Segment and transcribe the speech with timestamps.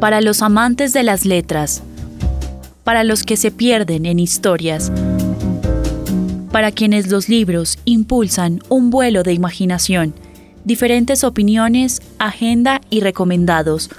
[0.00, 1.82] Para los amantes de las letras,
[2.84, 4.92] para los que se pierden en historias,
[6.52, 10.14] para quienes los libros impulsan un vuelo de imaginación,
[10.64, 13.90] diferentes opiniones, agenda y recomendados.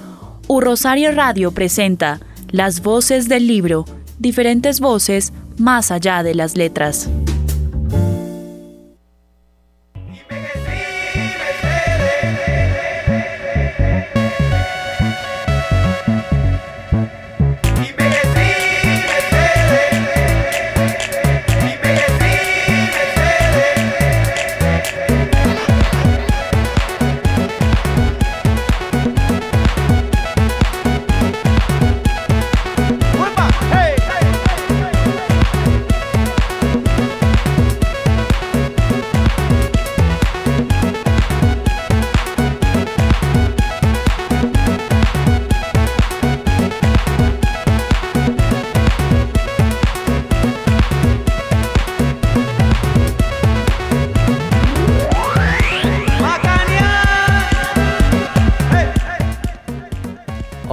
[0.46, 2.20] U Rosario Radio presenta
[2.50, 3.84] Las voces del libro,
[4.18, 7.08] diferentes voces más allá de las letras.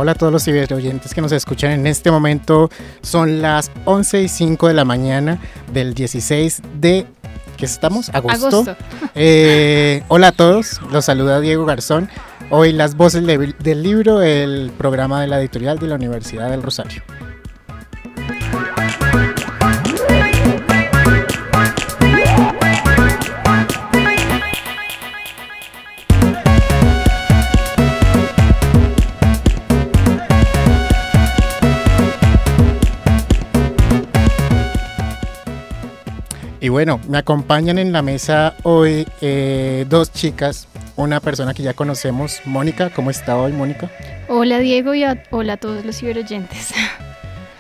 [0.08, 2.70] Hola a todos los ciberoyentes que nos escuchan en este momento.
[3.02, 5.38] Son las 11 y 5 de la mañana
[5.74, 7.06] del 16 de...
[7.58, 8.08] ¿Qué estamos?
[8.14, 8.64] Agosto.
[9.16, 12.10] Eh, hola a todos, los saluda Diego Garzón.
[12.52, 17.04] Hoy las voces del libro, el programa de la editorial de la Universidad del Rosario.
[36.68, 40.68] Y bueno, me acompañan en la mesa hoy eh, dos chicas,
[40.98, 43.90] una persona que ya conocemos, Mónica, ¿cómo está hoy Mónica?
[44.28, 46.74] Hola Diego y hola a todos los ciberoyentes.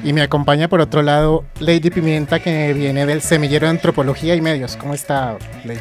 [0.03, 4.41] Y me acompaña por otro lado Lady Pimienta que viene del Semillero de Antropología y
[4.41, 4.75] Medios.
[4.75, 5.79] ¿Cómo está Lady?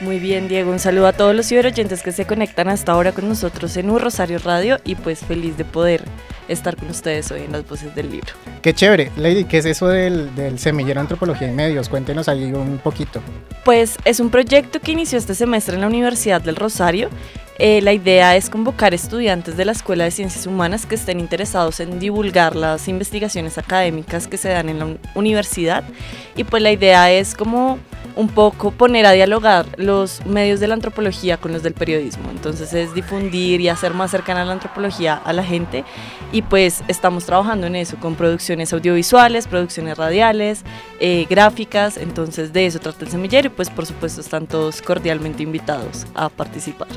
[0.00, 0.70] Muy bien, Diego.
[0.70, 3.98] Un saludo a todos los ciberoyentes que se conectan hasta ahora con nosotros en Un
[3.98, 6.04] Rosario Radio y pues feliz de poder
[6.48, 8.28] estar con ustedes hoy en las voces del libro.
[8.60, 9.10] Qué chévere.
[9.16, 11.88] Lady, ¿qué es eso del, semillero Antropología y Medios?
[11.88, 13.22] Cuéntenos ahí un poquito.
[13.64, 17.08] Pues es un proyecto que inició este semestre en la Universidad del Rosario.
[17.58, 21.80] Eh, la idea es convocar estudiantes de la Escuela de Ciencias Humanas que estén interesados
[21.80, 25.84] en divulgar las investigaciones académicas que se dan en la universidad.
[26.36, 27.78] Y pues la idea es como
[28.16, 32.30] un poco poner a dialogar los medios de la antropología con los del periodismo.
[32.30, 35.84] Entonces es difundir y hacer más cercana la antropología a la gente
[36.32, 40.62] y pues estamos trabajando en eso con producciones audiovisuales, producciones radiales,
[40.98, 45.42] eh, gráficas, entonces de eso trata el semillero y pues por supuesto están todos cordialmente
[45.42, 46.88] invitados a participar.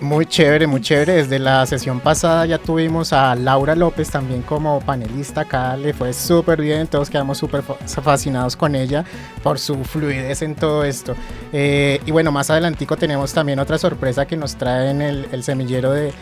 [0.00, 1.14] Muy chévere, muy chévere.
[1.14, 5.40] Desde la sesión pasada ya tuvimos a Laura López también como panelista.
[5.40, 9.04] Acá le fue súper bien, todos quedamos súper fascinados con ella
[9.42, 11.14] por su fluidez en todo esto.
[11.52, 15.92] Eh, y bueno, más adelantico tenemos también otra sorpresa que nos trae en el, semillero
[15.92, 16.12] de,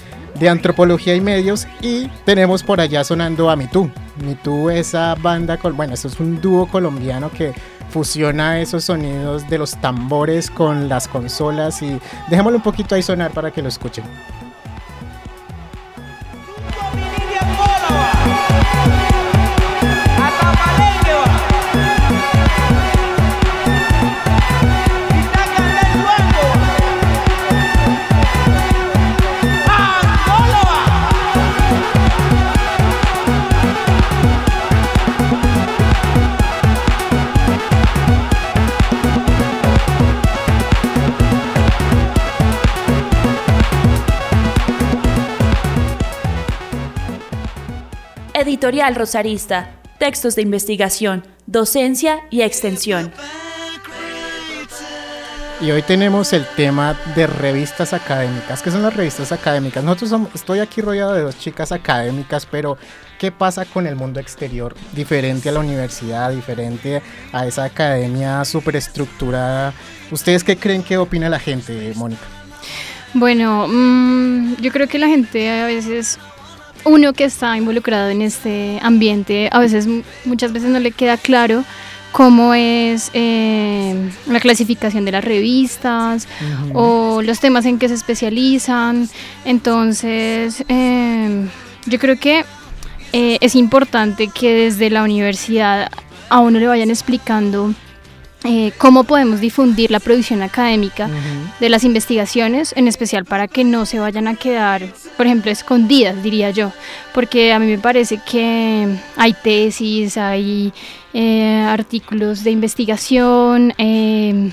[0.49, 1.67] antropología y medios.
[1.81, 3.91] Y tenemos por allá sonando a Mitú.
[4.25, 7.53] Mitú, esa banda, bueno, eso es un dúo colombiano que
[7.91, 11.99] fusiona esos sonidos de los tambores con las consolas y
[12.29, 14.05] dejémoslo un poquito ahí sonar para que lo escuchen.
[48.47, 49.73] Editorial Rosarista.
[49.99, 53.11] Textos de investigación, docencia y extensión.
[55.61, 58.63] Y hoy tenemos el tema de revistas académicas.
[58.63, 59.83] ¿Qué son las revistas académicas?
[59.83, 62.79] Nosotros somos, estoy aquí rodeado de dos chicas académicas, pero
[63.19, 64.77] ¿qué pasa con el mundo exterior?
[64.93, 67.03] Diferente a la universidad, diferente
[67.33, 69.75] a esa academia superestructurada.
[70.13, 72.23] ¿Ustedes qué creen que opina la gente, Mónica?
[73.13, 76.21] Bueno, mmm, yo creo que la gente a veces,
[76.85, 79.89] uno que está involucrado en este ambiente, a veces,
[80.25, 81.65] muchas veces no le queda claro
[82.13, 83.95] cómo es eh,
[84.27, 86.71] la clasificación de las revistas uh -huh.
[86.75, 89.09] o los temas en que se especializan.
[89.45, 91.47] Entonces, eh,
[91.87, 92.45] yo creo que
[93.13, 95.91] eh, es importante que desde la universidad
[96.29, 97.75] a uno le vayan explicando
[98.47, 101.59] eh, cómo podemos difundir la producción académica uh -huh.
[101.61, 104.83] de las investigaciones, en especial para que no se vayan a quedar,
[105.17, 106.73] por ejemplo, escondidas, diría yo,
[107.13, 110.73] porque a mí me parece que hay tesis, hay
[111.13, 114.53] eh, artículos de investigación, eh,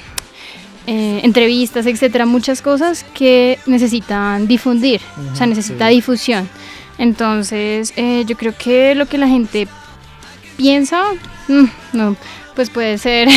[0.86, 5.96] entrevistas, etcétera, muchas cosas que necesitan difundir, uh -huh, o sea, necesita sí.
[5.96, 6.50] difusión.
[6.98, 7.94] Entonces,
[8.28, 9.68] yo creo que lo que la gente
[10.58, 11.02] piensa,
[11.48, 12.16] mm, no
[12.56, 13.28] pues puede ser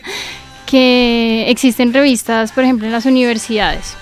[0.66, 3.96] que existen revistas, por ejemplo, en las universidades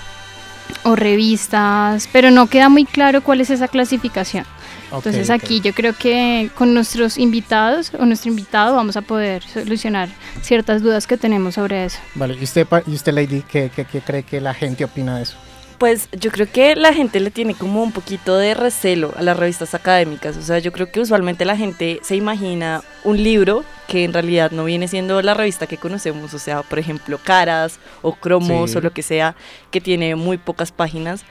[0.82, 4.44] o revistas, pero no queda muy claro cuál es esa clasificación.
[4.90, 5.60] Okay, Entonces aquí okay.
[5.60, 10.08] yo creo que con nuestros invitados o nuestro invitado vamos a poder solucionar
[10.42, 11.98] ciertas dudas que tenemos sobre eso.
[12.14, 15.24] Vale, ¿y usted, y usted Lady, qué, qué, qué cree que la gente opina de
[15.24, 15.36] eso?
[15.78, 19.36] Pues yo creo que la gente le tiene como un poquito de recelo a las
[19.36, 20.36] revistas académicas.
[20.36, 24.52] O sea, yo creo que usualmente la gente se imagina un libro que en realidad
[24.52, 26.32] no viene siendo la revista que conocemos.
[26.32, 28.78] O sea, por ejemplo, Caras o Cromos sí.
[28.78, 29.34] o lo que sea,
[29.70, 31.24] que tiene muy pocas páginas.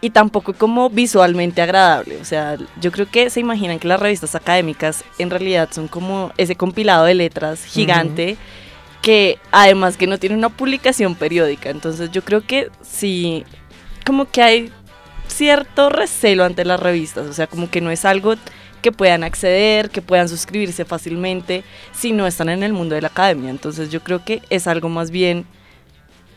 [0.00, 2.18] Y tampoco como visualmente agradable.
[2.20, 6.32] O sea, yo creo que se imaginan que las revistas académicas en realidad son como
[6.36, 8.32] ese compilado de letras gigante.
[8.32, 9.00] Uh -huh.
[9.02, 11.70] que además que no tiene una publicación periódica.
[11.70, 13.44] Entonces yo creo que si
[14.08, 14.72] como que hay
[15.26, 18.36] cierto recelo ante las revistas, o sea, como que no es algo
[18.80, 21.62] que puedan acceder, que puedan suscribirse fácilmente
[21.92, 23.50] si no están en el mundo de la academia.
[23.50, 25.44] Entonces yo creo que es algo más bien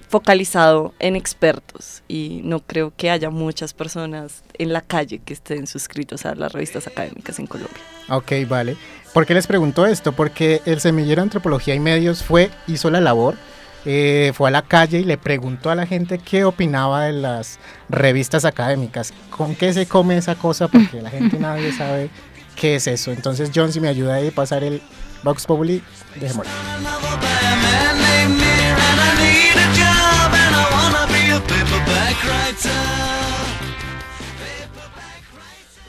[0.10, 5.66] focalizado en expertos y no creo que haya muchas personas en la calle que estén
[5.66, 7.80] suscritos a las revistas académicas en Colombia.
[8.10, 8.76] Ok, vale.
[9.14, 10.12] ¿Por qué les pregunto esto?
[10.12, 13.38] Porque el semillero de antropología y medios fue, hizo la labor
[13.86, 17.60] eh, fue a la calle y le preguntó a la gente qué opinaba de las
[17.90, 22.10] revistas académicas, con qué se come esa cosa, porque la gente nadie sabe
[22.56, 23.12] qué es eso.
[23.12, 24.82] Entonces, John, si me ayuda a pasar el
[25.24, 25.84] Vox Populi,
[26.16, 26.52] dejémoslo.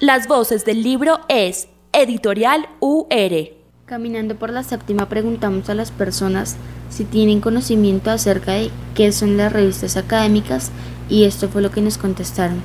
[0.01, 3.62] Las voces del libro es Editorial UR.
[3.87, 6.57] Caminando por la séptima preguntamos a las personas
[6.89, 10.71] si tienen conocimiento acerca de qué son las revistas académicas
[11.09, 12.63] y esto fue lo que nos contestaron.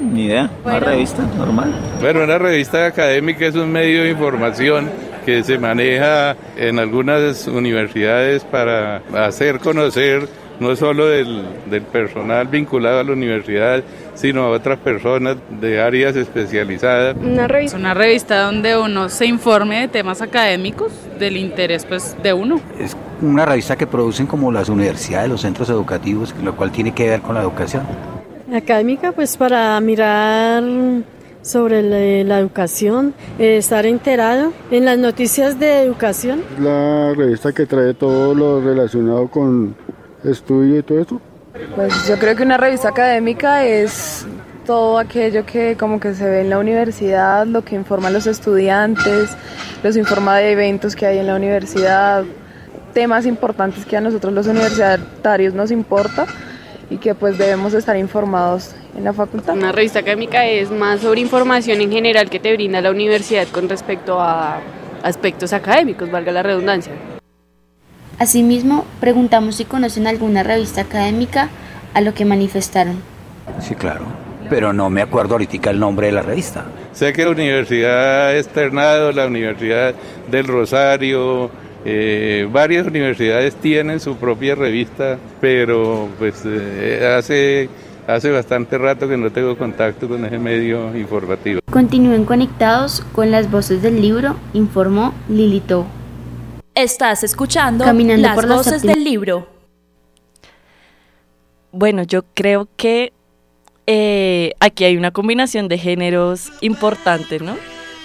[0.00, 0.86] Ni idea, una bueno.
[0.86, 1.72] revista normal.
[2.00, 4.90] Bueno, una revista académica es un medio de información
[5.24, 10.28] que se maneja en algunas universidades para hacer conocer
[10.60, 13.82] no solo del, del, personal vinculado a la universidad,
[14.14, 17.16] sino a otras personas de áreas especializadas.
[17.16, 17.78] Una revista.
[17.78, 22.60] Una revista donde uno se informe de temas académicos, del interés pues, de uno.
[22.78, 27.08] Es una revista que producen como las universidades, los centros educativos, lo cual tiene que
[27.08, 27.82] ver con la educación.
[28.52, 30.62] Académica pues para mirar
[31.42, 36.42] sobre la, la educación, eh, estar enterado en las noticias de educación.
[36.58, 39.74] La revista que trae todo lo relacionado con
[40.24, 41.20] estudio y todo esto?
[41.74, 44.26] Pues yo creo que una revista académica es
[44.66, 48.26] todo aquello que como que se ve en la universidad, lo que informa a los
[48.26, 49.30] estudiantes,
[49.82, 52.24] los informa de eventos que hay en la universidad,
[52.94, 56.26] temas importantes que a nosotros los universitarios nos importa
[56.88, 59.54] y que pues debemos estar informados en la facultad.
[59.54, 63.68] Una revista académica es más sobre información en general que te brinda la universidad con
[63.68, 64.60] respecto a
[65.02, 66.92] aspectos académicos, valga la redundancia.
[68.20, 71.48] Asimismo, preguntamos si conocen alguna revista académica,
[71.94, 72.96] a lo que manifestaron.
[73.62, 74.04] Sí, claro,
[74.50, 76.66] pero no me acuerdo ahorita el nombre de la revista.
[76.92, 79.94] Sé que la Universidad Externado, la Universidad
[80.30, 81.50] del Rosario,
[81.86, 87.70] eh, varias universidades tienen su propia revista, pero pues eh, hace,
[88.06, 91.60] hace bastante rato que no tengo contacto con ese medio informativo.
[91.70, 95.86] Continúen conectados con las voces del libro, informó Lilito.
[96.82, 99.46] Estás escuchando Caminando las por voces del libro.
[101.72, 103.12] Bueno, yo creo que
[103.86, 107.58] eh, aquí hay una combinación de géneros importante, ¿no?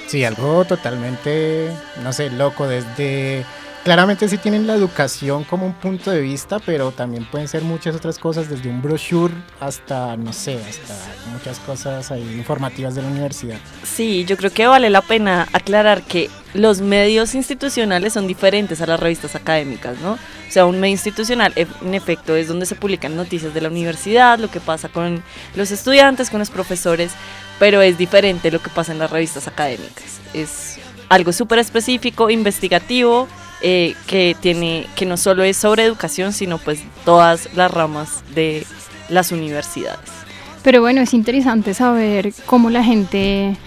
[0.07, 1.71] Sí, algo totalmente,
[2.03, 3.45] no sé, loco, desde
[3.85, 7.95] Claramente sí tienen la educación como un punto de vista, pero también pueden ser muchas
[7.95, 10.95] otras cosas, desde un brochure hasta, no sé, hasta
[11.31, 13.59] muchas cosas ahí informativas de la universidad.
[13.83, 18.87] Sí, yo creo que vale la pena aclarar que los medios institucionales son diferentes a
[18.87, 20.13] las revistas académicas, ¿no?
[20.13, 20.17] O
[20.49, 24.49] sea, un medio institucional, en efecto, es donde se publican noticias de la universidad, lo
[24.49, 25.21] que pasa con
[25.55, 27.11] los estudiantes, con los profesores,
[27.59, 30.21] pero es diferente lo que pasa en las revistas académicas.
[30.33, 33.27] Es algo súper específico, investigativo,
[33.67, 38.63] eh, que tiene que no solo es sobre educación, sino pues todas las ramas de
[39.09, 40.07] las universidades.
[40.61, 43.57] Pero bueno, es interesante saber cómo la gente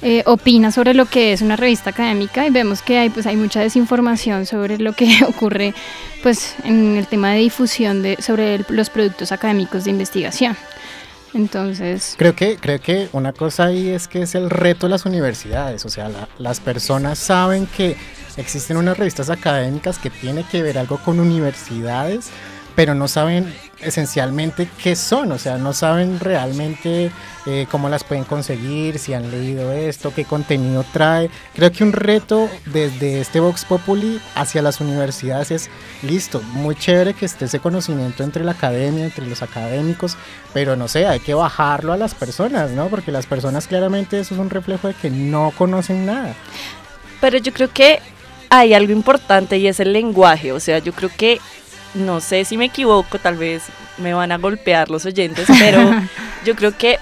[0.00, 3.36] eh, opina sobre lo que es una revista académica y vemos que hay pues hay
[3.36, 5.74] mucha desinformación sobre lo que ocurre
[6.22, 10.56] pues en el tema de difusión de sobre los productos académicos de investigación.
[11.34, 12.14] Entonces.
[12.16, 15.84] Creo que, creo que una cosa ahí es que es el reto de las universidades.
[15.84, 17.96] O sea, las personas saben que
[18.36, 22.30] existen unas revistas académicas que tienen que ver algo con universidades,
[22.74, 27.10] pero no saben esencialmente qué son, o sea, no saben realmente
[27.46, 31.30] eh, cómo las pueden conseguir, si han leído esto, qué contenido trae.
[31.54, 35.70] Creo que un reto desde este Vox Populi hacia las universidades es,
[36.02, 40.16] listo, muy chévere que esté ese conocimiento entre la academia, entre los académicos,
[40.54, 42.86] pero no sé, hay que bajarlo a las personas, ¿no?
[42.88, 46.34] Porque las personas claramente eso es un reflejo de que no conocen nada.
[47.20, 48.00] Pero yo creo que
[48.54, 51.40] hay algo importante y es el lenguaje, o sea, yo creo que
[51.94, 53.62] no sé si me equivoco, tal vez
[53.96, 55.90] me van a golpear los oyentes, pero
[56.44, 56.98] yo creo que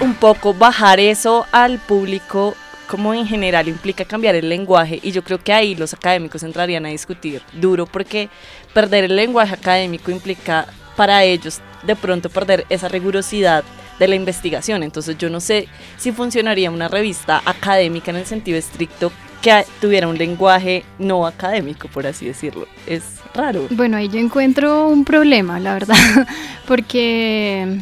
[0.00, 2.54] un poco bajar eso al público
[2.88, 6.86] como en general implica cambiar el lenguaje y yo creo que ahí los académicos entrarían
[6.86, 8.30] a discutir duro porque
[8.72, 13.64] perder el lenguaje académico implica para ellos de pronto perder esa rigurosidad
[13.98, 14.82] de la investigación.
[14.82, 19.12] Entonces yo no sé si funcionaría una revista académica en el sentido estricto
[19.46, 22.66] que tuviera un lenguaje no académico, por así decirlo.
[22.84, 23.68] Es raro.
[23.70, 25.94] Bueno, ahí yo encuentro un problema, la verdad,
[26.66, 27.78] porque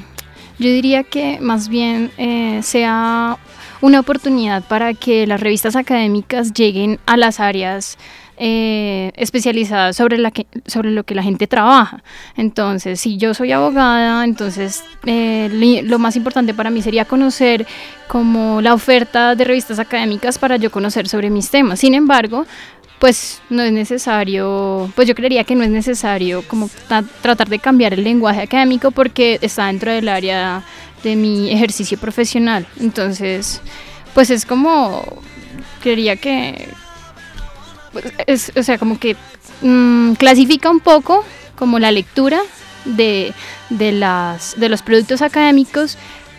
[0.59, 3.38] yo diría que más bien eh, sea
[3.80, 7.97] una oportunidad para que las revistas académicas lleguen a las áreas
[8.37, 12.03] eh, especializadas sobre, la que, sobre lo que la gente trabaja.
[12.37, 17.67] Entonces, si yo soy abogada, entonces eh, lo más importante para mí sería conocer
[18.09, 21.81] como la oferta de revistas académicas para yo conocer sobre mis temas.
[21.81, 22.47] Sin embargo,
[22.99, 26.71] pues no es necesario, pues yo creería que no es necesario como
[27.21, 30.62] tratar de cambiar el lenguaje académico porque está dentro del área
[31.03, 32.67] de mi ejercicio profesional.
[32.81, 33.61] Entonces,
[34.14, 35.05] pues es como,
[35.83, 36.69] creería que,
[38.27, 39.17] es, o sea, como que
[39.63, 41.25] mm, clasifica un poco
[41.57, 42.41] como la lectura
[42.85, 43.33] de,
[43.71, 45.97] de, las, de los productos académicos,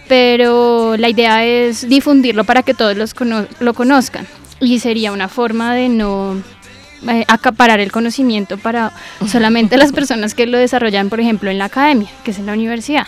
[0.07, 3.15] pero la idea es difundirlo para que todos los
[3.59, 4.27] lo conozcan.
[4.59, 6.41] Y sería una forma de no
[7.07, 8.91] eh, acaparar el conocimiento para
[9.27, 12.53] solamente las personas que lo desarrollan, por ejemplo, en la academia, que es en la
[12.53, 13.07] universidad.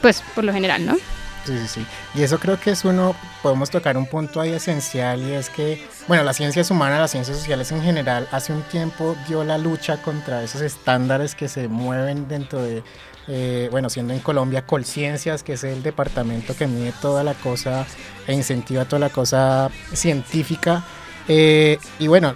[0.00, 0.96] Pues por lo general, ¿no?
[1.44, 1.86] Sí, sí, sí.
[2.14, 5.84] Y eso creo que es uno, podemos tocar un punto ahí esencial y es que,
[6.06, 10.00] bueno, las ciencias humanas, las ciencias sociales en general, hace un tiempo dio la lucha
[10.00, 12.84] contra esos estándares que se mueven dentro de,
[13.26, 17.86] eh, bueno, siendo en Colombia Colciencias, que es el departamento que mide toda la cosa
[18.26, 20.84] e incentiva toda la cosa científica.
[21.26, 22.34] Eh, y bueno,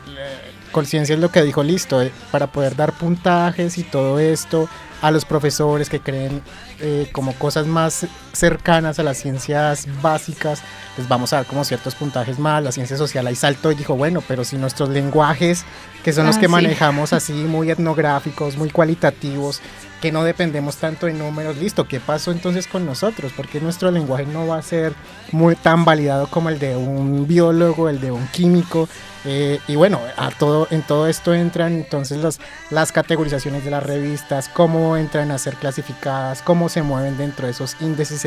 [0.72, 4.68] Colciencia es lo que dijo, listo, eh, para poder dar puntajes y todo esto
[5.00, 6.42] a los profesores que creen
[6.80, 10.62] eh, como cosas más cercanas a las ciencias básicas,
[10.98, 13.96] les vamos a dar como ciertos puntajes más, la ciencia social ahí saltó y dijo,
[13.96, 15.64] bueno, pero si nuestros lenguajes,
[16.04, 19.60] que son los ah, que manejamos así, muy etnográficos, muy cualitativos,
[20.00, 23.32] que no dependemos tanto de números, listo, ¿qué pasó entonces con nosotros?
[23.36, 24.94] Porque nuestro lenguaje no va a ser
[25.32, 28.88] muy tan validado como el de un biólogo, el de un químico,
[29.28, 32.38] eh, y bueno, a todo, en todo esto entran entonces
[32.70, 37.52] las categorizaciones de las revistas, cómo entran a ser clasificadas, cómo se mueven dentro de
[37.52, 38.24] esos índices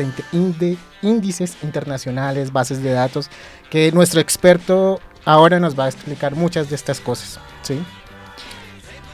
[1.62, 3.30] internacionales, bases de datos,
[3.70, 7.40] que nuestro experto ahora nos va a explicar muchas de estas cosas.
[7.62, 7.82] ¿sí?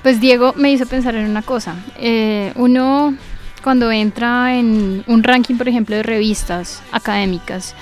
[0.06, 1.74] Pues Diego me hizo pensar en una cosa.
[1.98, 3.16] Eh, uno
[3.64, 7.74] cuando entra en un ranking, por ejemplo, de revistas académicas,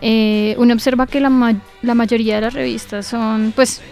[0.00, 3.82] eh, uno observa que la, la mayoría de las revistas son, pues,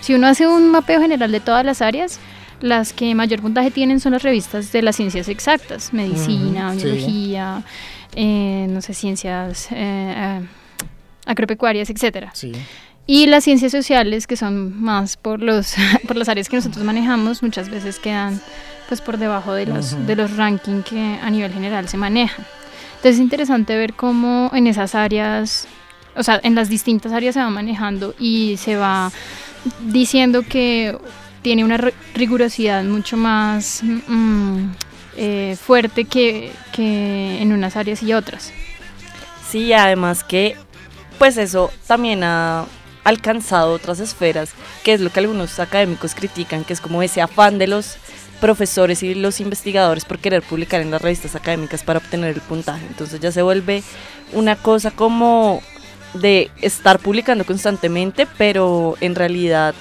[0.00, 2.20] si uno hace un mapeo general de todas las áreas,
[2.62, 7.62] las que mayor puntaje tienen son las revistas de las ciencias exactas, medicina, biología,
[8.14, 10.40] eh, no sé, ciencias eh,
[11.26, 12.32] agropecuarias, etcétera.
[13.06, 15.74] Y las ciencias sociales, que son más por los
[16.08, 18.40] por las áreas que nosotros manejamos, muchas veces quedan
[18.88, 22.46] pues por debajo de los, de los rankings que a nivel general se manejan.
[22.96, 25.66] Entonces es interesante ver cómo en esas áreas,
[26.14, 29.10] o sea, en las distintas áreas se va manejando y se va
[29.80, 30.96] diciendo que
[31.42, 31.78] tiene una
[32.14, 34.70] rigurosidad mucho más mm,
[35.16, 38.52] eh, fuerte que, que en unas áreas y otras.
[39.48, 40.56] Sí, además que
[41.18, 42.66] pues eso también ha
[43.06, 44.50] alcanzado otras esferas,
[44.82, 47.98] que es lo que algunos académicos critican, que es como ese afán de los
[48.40, 52.84] profesores y los investigadores por querer publicar en las revistas académicas para obtener el puntaje.
[52.84, 53.84] Entonces ya se vuelve
[54.32, 55.62] una cosa como
[56.14, 59.76] de estar publicando constantemente, pero en realidad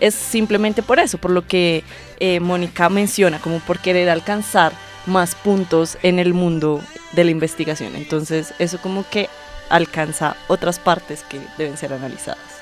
[0.00, 1.84] es simplemente por eso, por lo que
[2.20, 4.72] eh, Mónica menciona, como por querer alcanzar
[5.04, 6.80] más puntos en el mundo
[7.12, 7.96] de la investigación.
[7.96, 9.28] Entonces eso como que
[9.68, 12.61] alcanza otras partes que deben ser analizadas.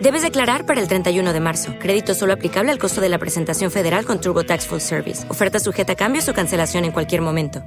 [0.00, 1.74] Debes declarar para el 31 de marzo.
[1.78, 5.30] Crédito solo aplicable al costo de la presentación federal con Turbo Tax Full Service.
[5.30, 7.62] Oferta sujeta a cambios o cancelación en cualquier momento.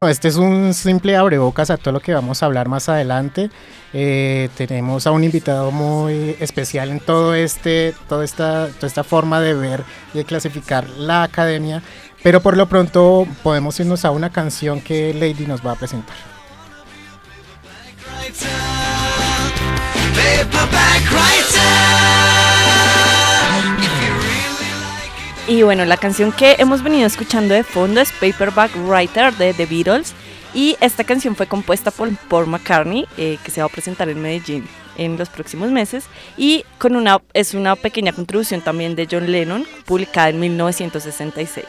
[0.00, 3.50] Este es un simple abrebocas a todo lo que vamos a hablar más adelante.
[3.92, 9.40] Eh, tenemos a un invitado muy especial en todo este, toda esta, toda esta forma
[9.40, 11.84] de ver y de clasificar la academia.
[12.20, 16.16] Pero por lo pronto podemos irnos a una canción que Lady nos va a presentar.
[25.48, 29.66] Y bueno, la canción que hemos venido escuchando de fondo es Paperback Writer de The
[29.66, 30.12] Beatles.
[30.52, 34.20] Y esta canción fue compuesta por Paul McCartney, eh, que se va a presentar en
[34.20, 36.06] Medellín en los próximos meses.
[36.36, 41.64] Y con una, es una pequeña contribución también de John Lennon, publicada en 1966.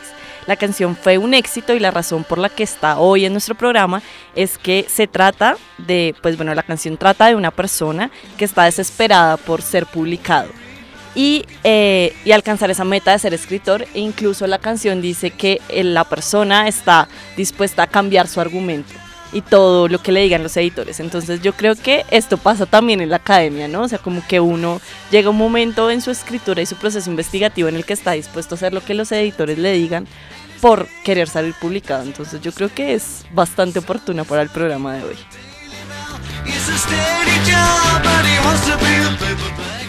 [0.48, 3.54] La canción fue un éxito y la razón por la que está hoy en nuestro
[3.54, 4.02] programa
[4.34, 8.64] es que se trata de, pues bueno, la canción trata de una persona que está
[8.64, 10.50] desesperada por ser publicado.
[11.18, 13.88] Y, eh, y, alcanzar esa meta de ser escritor.
[13.96, 18.94] E incluso la canción dice que eh, la persona está dispuesta a cambiar su argumento
[19.34, 21.00] y todo lo que le digan los editores.
[21.00, 23.82] Entonces yo creo que esto pasa también en la academia, ¿no?
[23.82, 27.68] O sea, como que uno llega un momento en su escritura y su proceso investigativo
[27.68, 30.08] en el que está dispuesto a hacer lo que los editores le digan
[30.62, 32.04] por querer salir publicado.
[32.04, 35.18] Entonces yo creo que es bastante oportuna para el programa de hoy.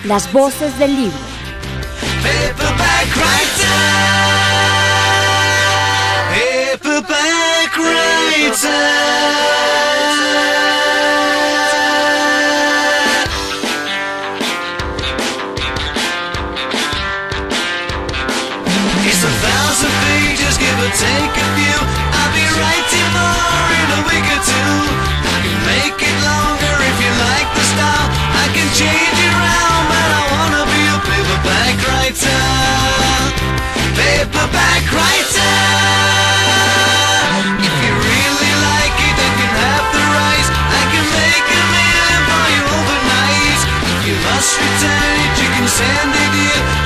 [0.05, 1.19] Las voces del libro.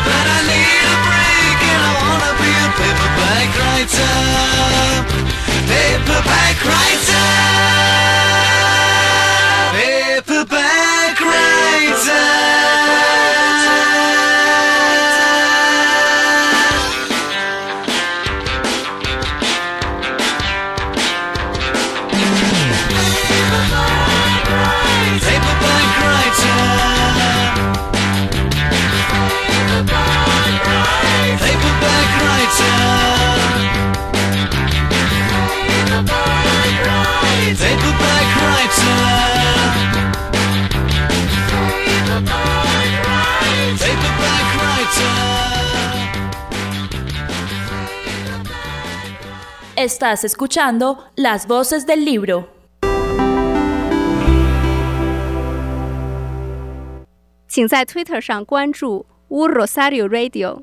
[0.05, 4.14] But I need a break and I wanna be a paperback writer.
[5.68, 7.21] Paperback writer.
[49.83, 52.49] Estás escuchando Las Voces del Libro.
[59.49, 60.62] Rosario Radio.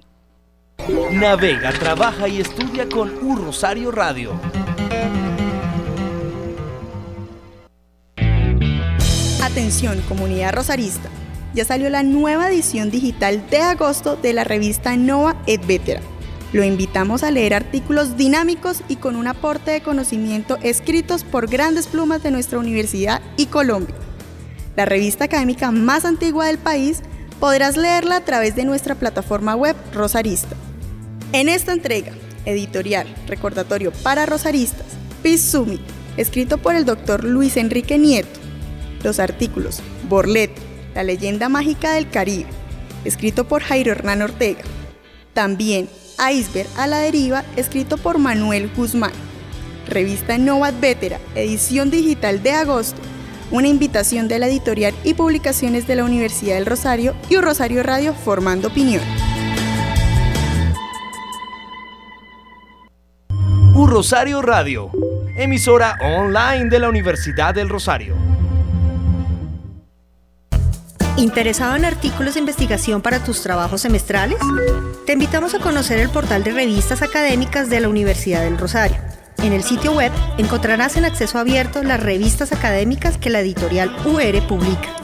[1.12, 4.40] Navega, trabaja y estudia con U Rosario Radio.
[9.44, 11.10] Atención, comunidad rosarista.
[11.54, 16.00] Ya salió la nueva edición digital de agosto de la revista Nova Etcétera
[16.52, 21.86] lo invitamos a leer artículos dinámicos y con un aporte de conocimiento escritos por grandes
[21.86, 23.96] plumas de nuestra universidad y Colombia.
[24.76, 27.02] La revista académica más antigua del país
[27.40, 30.56] podrás leerla a través de nuestra plataforma web Rosarista.
[31.34, 32.14] En esta entrega,
[32.46, 34.88] editorial, recordatorio para rosaristas,
[35.22, 35.82] Peace Summit,
[36.18, 38.40] escrito por el doctor Luis Enrique Nieto.
[39.04, 40.52] Los artículos Borlet,
[40.96, 42.50] la leyenda mágica del Caribe,
[43.06, 44.64] escrito por Jairo Hernán Ortega.
[45.34, 45.88] También
[46.32, 49.12] Iceberg a la deriva, escrito por Manuel Guzmán.
[49.88, 53.02] Revista Novat Vetera, edición digital de agosto,
[53.52, 57.82] una invitación de la editorial y publicaciones de la Universidad del Rosario y un Rosario
[57.84, 59.04] Radio formando opinión.
[63.74, 64.92] U Rosario Radio,
[65.38, 68.38] emisora online de la Universidad del Rosario.
[71.20, 74.40] ¿Interesado en artículos de investigación para tus trabajos semestrales?
[75.06, 78.96] Te invitamos a conocer el portal de revistas académicas de la Universidad del Rosario.
[79.40, 84.48] En el sitio web encontrarás en acceso abierto las revistas académicas que la editorial UR
[84.48, 84.99] publica.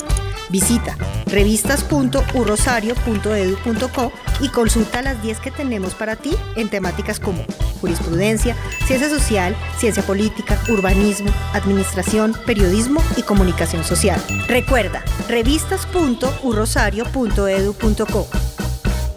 [0.50, 7.44] Visita revistas.urosario.edu.co y consulta las 10 que tenemos para ti en temáticas como
[7.82, 8.56] jurisprudencia,
[8.86, 14.24] ciencia social, ciencia política, urbanismo, administración, periodismo y comunicación social.
[14.48, 18.28] Recuerda, revistas.urosario.edu.co.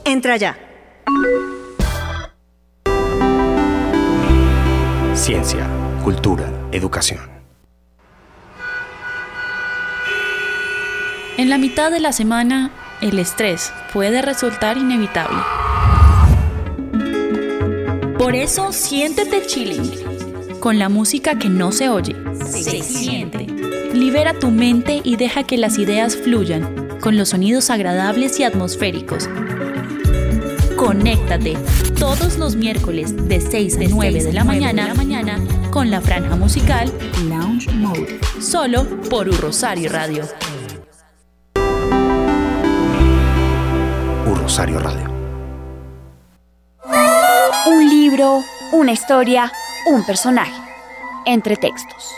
[0.05, 0.59] Entra ya.
[5.15, 5.69] Ciencia,
[6.03, 7.38] cultura, educación.
[11.39, 15.39] En la mitad de la semana, el estrés puede resultar inevitable.
[18.19, 20.59] Por eso, siéntete chilling.
[20.59, 23.47] Con la música que no se oye, se, siente.
[23.95, 29.31] Libera tu mente y deja que las ideas fluyan con los sonidos agradables y atmosféricos.
[30.75, 31.57] Conéctate
[32.01, 34.93] todos los miércoles de 6 a 9 de la mañana,
[35.71, 36.93] con la franja musical
[37.29, 40.25] Lounge Mode, solo por Rosario Radio.
[44.49, 45.11] Rosario Radio.
[47.67, 49.53] Un libro, una historia,
[49.89, 50.59] un personaje.
[51.27, 52.15] Entre textos.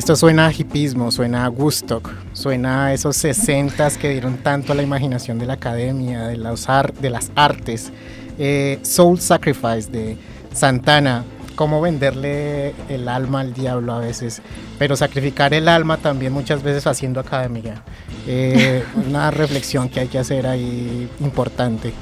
[0.00, 4.74] Esto suena a hipismo, suena a Woodstock, suena a esos 60 que dieron tanto a
[4.74, 7.92] la imaginación de la academia, de las artes.
[8.38, 10.16] Eh, Soul Sacrifice de
[10.54, 11.22] Santana,
[11.54, 14.40] cómo venderle el alma al diablo a veces,
[14.78, 17.82] pero sacrificar el alma también muchas veces haciendo academia.
[18.26, 21.92] Eh, una reflexión que hay que hacer ahí importante.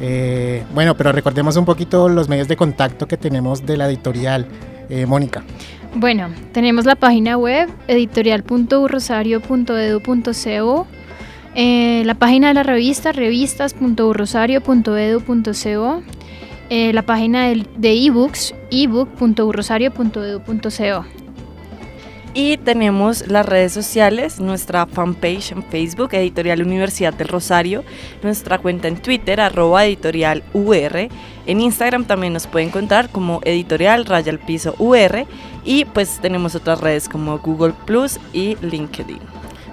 [0.00, 4.48] Eh, bueno, pero recordemos un poquito los medios de contacto que tenemos de la editorial.
[4.88, 5.42] Eh, Mónica.
[5.98, 10.86] Bueno, tenemos la página web editorial.urrosario.edu.co,
[11.54, 16.02] eh, la página de la revista revistas.urrosario.edu.co,
[16.68, 21.25] eh, la página de ebooks ebook.urrosario.edu.co.
[22.38, 27.82] Y tenemos las redes sociales, nuestra fanpage en Facebook, Editorial Universidad del Rosario,
[28.22, 30.42] nuestra cuenta en Twitter, arroba editorial
[31.46, 35.24] en Instagram también nos pueden encontrar como editorial raya piso UR
[35.64, 39.20] y pues tenemos otras redes como Google Plus y LinkedIn.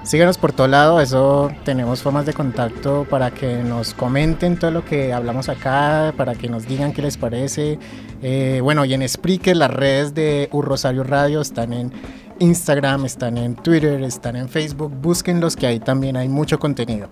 [0.03, 4.85] Síganos por todo lado, eso tenemos formas de contacto para que nos comenten todo lo
[4.85, 7.79] que hablamos acá, para que nos digan qué les parece.
[8.21, 11.91] Eh, bueno, y en Spreaker las redes de Un Rosario Radio están en
[12.43, 17.07] Instagram, están en Twitter, están en Facebook, búsquenlos que ahí también hay mucho contenido.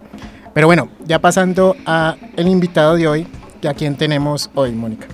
[0.54, 3.28] Pero bueno, ya pasando a el invitado de hoy,
[3.68, 5.08] ¿a quién tenemos hoy, Mónica?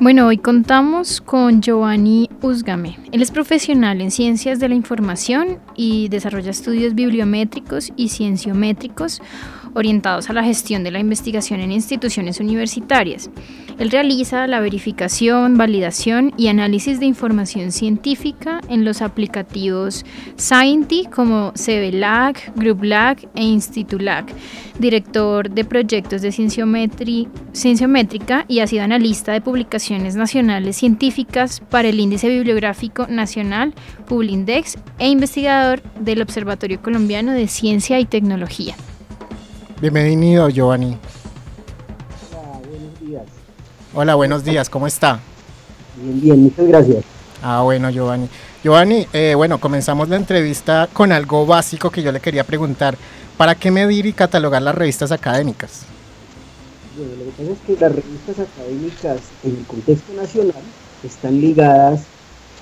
[0.00, 2.98] Bueno, hoy contamos con Giovanni Usgame.
[3.12, 9.20] Él es profesional en ciencias de la información y desarrolla estudios bibliométricos y cienciométricos
[9.74, 13.30] orientados a la gestión de la investigación en instituciones universitarias.
[13.78, 20.04] Él realiza la verificación, validación y análisis de información científica en los aplicativos
[20.38, 24.26] Scienti como CBLAG, GroupLAG e InstituLAG,
[24.78, 26.30] director de proyectos de
[27.52, 33.74] cienciométrica y ha sido analista de publicaciones nacionales científicas para el Índice Bibliográfico Nacional,
[34.06, 38.74] Publindex e investigador del Observatorio Colombiano de Ciencia y Tecnología.
[39.80, 40.96] Bienvenido, Giovanni.
[42.32, 43.22] Hola, buenos días.
[43.94, 45.20] Hola, buenos días, ¿cómo está?
[45.96, 47.04] Bien, bien, muchas gracias.
[47.42, 48.28] Ah, bueno, Giovanni.
[48.62, 52.96] Giovanni, eh, bueno, comenzamos la entrevista con algo básico que yo le quería preguntar.
[53.36, 55.82] ¿Para qué medir y catalogar las revistas académicas?
[56.96, 60.62] Bueno, lo que pasa es que las revistas académicas en el contexto nacional
[61.02, 62.04] están ligadas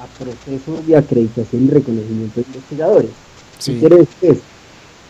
[0.03, 3.11] a procesos de acreditación y reconocimiento de investigadores.
[3.59, 3.73] Sí.
[3.75, 4.41] ¿Qué quiere decir?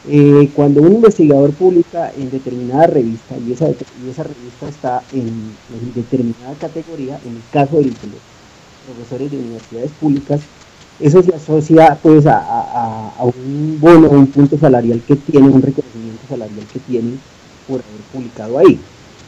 [0.08, 5.28] Eh, cuando un investigador publica en determinada revista y esa, y esa revista está en,
[5.28, 7.94] en determinada categoría, en el caso de los
[8.86, 10.40] profesores de universidades públicas,
[11.00, 15.62] eso se asocia pues a, a- a un bono, un punto salarial que tiene, un
[15.62, 17.12] reconocimiento salarial que tiene
[17.68, 18.78] por haber publicado ahí.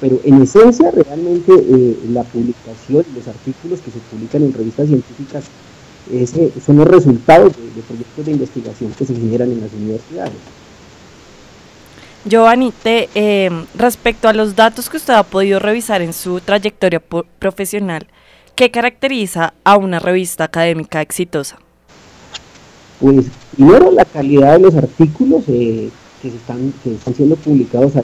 [0.04, 5.44] Pero en esencia realmente eh, la publicación, los artículos que se publican en revistas científicas
[6.12, 10.34] ese- son los resultados de, de proyectos de investigación que se generan en las universidades.
[12.26, 17.00] Giovanni, te, eh, respecto a los datos que usted ha podido revisar en su trayectoria
[17.38, 18.06] profesional,
[18.54, 21.56] ¿qué caracteriza a una revista académica exitosa?
[23.00, 23.24] Pues
[23.56, 25.88] primero la calidad de los artículos eh,
[26.20, 28.02] que, se están, que están siendo publicados ahí,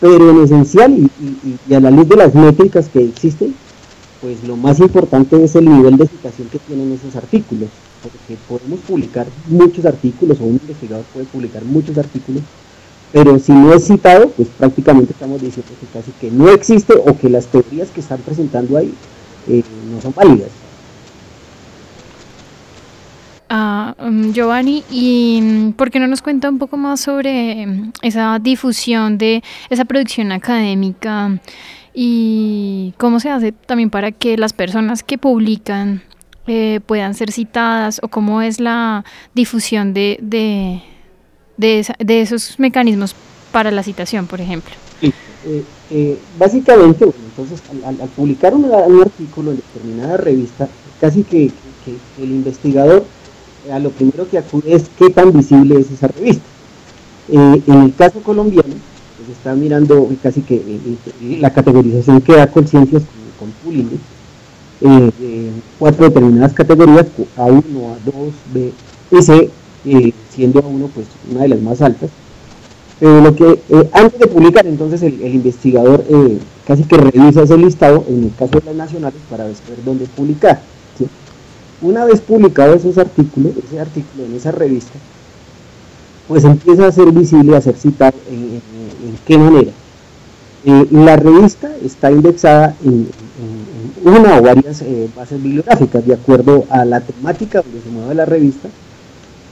[0.00, 1.10] pero en esencial
[1.68, 3.54] y, a la luz de las métricas que existen,
[4.20, 7.68] pues lo más importante es el nivel de citación que tienen esos artículos,
[8.02, 12.42] porque podemos publicar muchos artículos o un investigador puede publicar muchos artículos,
[13.12, 17.16] pero si no es citado, pues prácticamente estamos diciendo que casi que no existe o
[17.18, 18.92] que las teorías que están presentando ahí
[19.48, 20.59] eh, no son válidas.
[23.52, 27.92] Ah, mm, Giovanni, ¿y mm, por qué no nos cuenta un poco más sobre mm,
[28.02, 31.40] esa difusión de esa producción académica
[31.92, 36.02] y cómo se hace también para que las personas que publican
[36.46, 40.82] eh, puedan ser citadas o cómo es la difusión de, de,
[41.56, 43.16] de, esa- de esos mecanismos
[43.50, 44.72] para la citación, por ejemplo?
[45.02, 48.64] Eh, eh, básicamente, entonces al, publicar un,
[49.00, 50.68] artículo en determinada revista,
[51.00, 51.50] casi que,
[52.18, 53.04] el investigador
[53.78, 56.42] lo primero que acude es qué tan visible es esa revista.
[57.28, 58.74] Eh, en el caso colombiano,
[59.16, 63.02] pues está mirando casi que eh, eh, la categorización que da Conciencias
[63.38, 64.00] con, con
[65.78, 67.06] cuatro determinadas categorías,
[67.36, 68.72] A1, A2, B
[69.12, 69.50] y C,
[70.34, 72.10] siendo A1 pues una de las más altas.
[72.98, 73.60] Pero lo que
[73.92, 76.04] antes de publicar, entonces el, el investigador
[76.66, 79.54] casi que revisa ese listado, en el caso de las nacionales, para ver
[79.84, 80.60] dónde publicar.
[81.82, 84.98] Una vez publicados esos artículos, ese artículo en esa revista,
[86.28, 88.60] pues empieza a ser visible, a ser citado en,
[89.26, 89.70] qué manera.
[90.64, 93.08] Eh, la revista está indexada en,
[94.04, 98.24] una o varias eh, bases bibliográficas, de acuerdo a la temática donde se mueve la
[98.26, 98.68] revista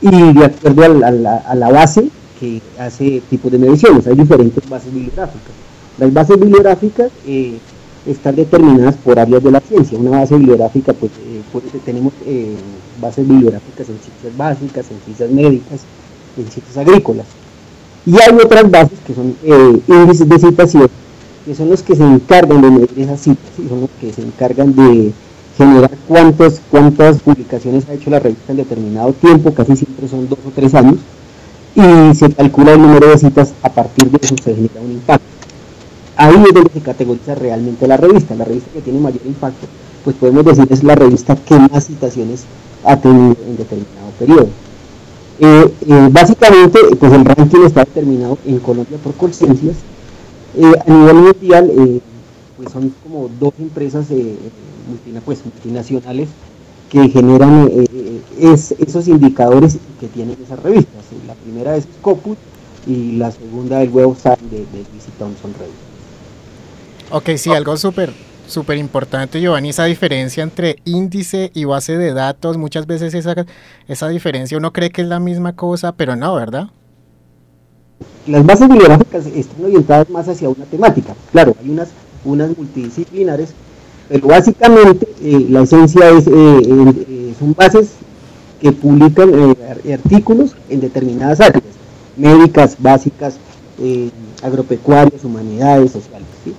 [0.00, 4.06] y de acuerdo al- a la, a la base que hace tipos de mediciones.
[4.06, 5.52] Hay diferentes bases bibliográficas.
[5.98, 7.58] Las bases bibliográficas eh,
[8.06, 9.98] están determinadas por áreas de la ciencia.
[9.98, 12.54] Una base bibliográfica, pues eh, tenemos eh,
[13.00, 15.80] bases bibliográficas en ciencias básicas, en ciencias médicas,
[16.36, 17.26] en ciencias agrícolas.
[18.06, 20.88] Y hay otras bases que son eh, índices de citación,
[21.44, 24.22] que son los que se encargan de medir esas citas y son los que se
[24.22, 25.12] encargan de
[25.56, 26.60] generar cuántas
[27.18, 30.96] publicaciones ha hecho la revista en determinado tiempo, casi siempre son dos o tres años,
[31.74, 35.37] y se calcula el número de citas, a partir de eso se genera un impacto.
[36.18, 39.66] Ahí es donde se categoriza realmente la revista, la revista que tiene mayor impacto,
[40.04, 42.44] pues podemos decir es la revista que más citaciones
[42.84, 44.48] ha tenido en determinado periodo.
[45.40, 49.76] Eh, eh, básicamente, pues el ranking está determinado en Colombia por Colciencias.
[50.56, 52.00] Eh, a nivel mundial, eh,
[52.56, 54.06] pues son como dos empresas
[55.24, 56.28] pues, multinacionales
[56.90, 57.70] que generan
[58.40, 61.04] es- esos indicadores que tienen esas revistas.
[61.28, 62.36] La primera es Scopus
[62.86, 65.87] y la segunda el website de, de Visit Thompson Revista.
[67.10, 68.12] Ok, sí, algo súper
[68.48, 73.46] súper importante, Giovanni, esa diferencia entre índice y base de datos, muchas veces esa,
[73.86, 76.68] esa diferencia uno cree que es la misma cosa, pero no, ¿verdad?
[78.26, 81.14] Las bases bibliográficas están orientadas más hacia una temática.
[81.32, 81.88] Claro, hay unas,
[82.24, 83.50] unas multidisciplinares,
[84.08, 87.92] pero básicamente eh, la esencia es, eh, eh, son bases
[88.60, 89.56] que publican
[89.92, 91.62] artículos en determinadas áreas,
[92.16, 93.38] médicas, básicas,
[94.42, 96.26] agropecuarias, humanidades, sociales.
[96.44, 96.52] ¿sí?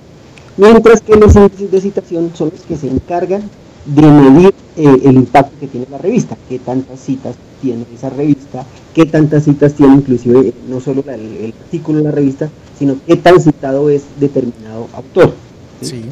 [0.60, 3.42] Mientras que los índices de citación son los que se encargan
[3.86, 8.66] de medir eh, el impacto que tiene la revista, qué tantas citas tiene esa revista,
[8.94, 12.50] qué tantas citas tiene inclusive eh, no solo la- el, el artículo de la revista,
[12.78, 15.32] sino qué tan citado es determinado autor.
[15.80, 16.02] Sí.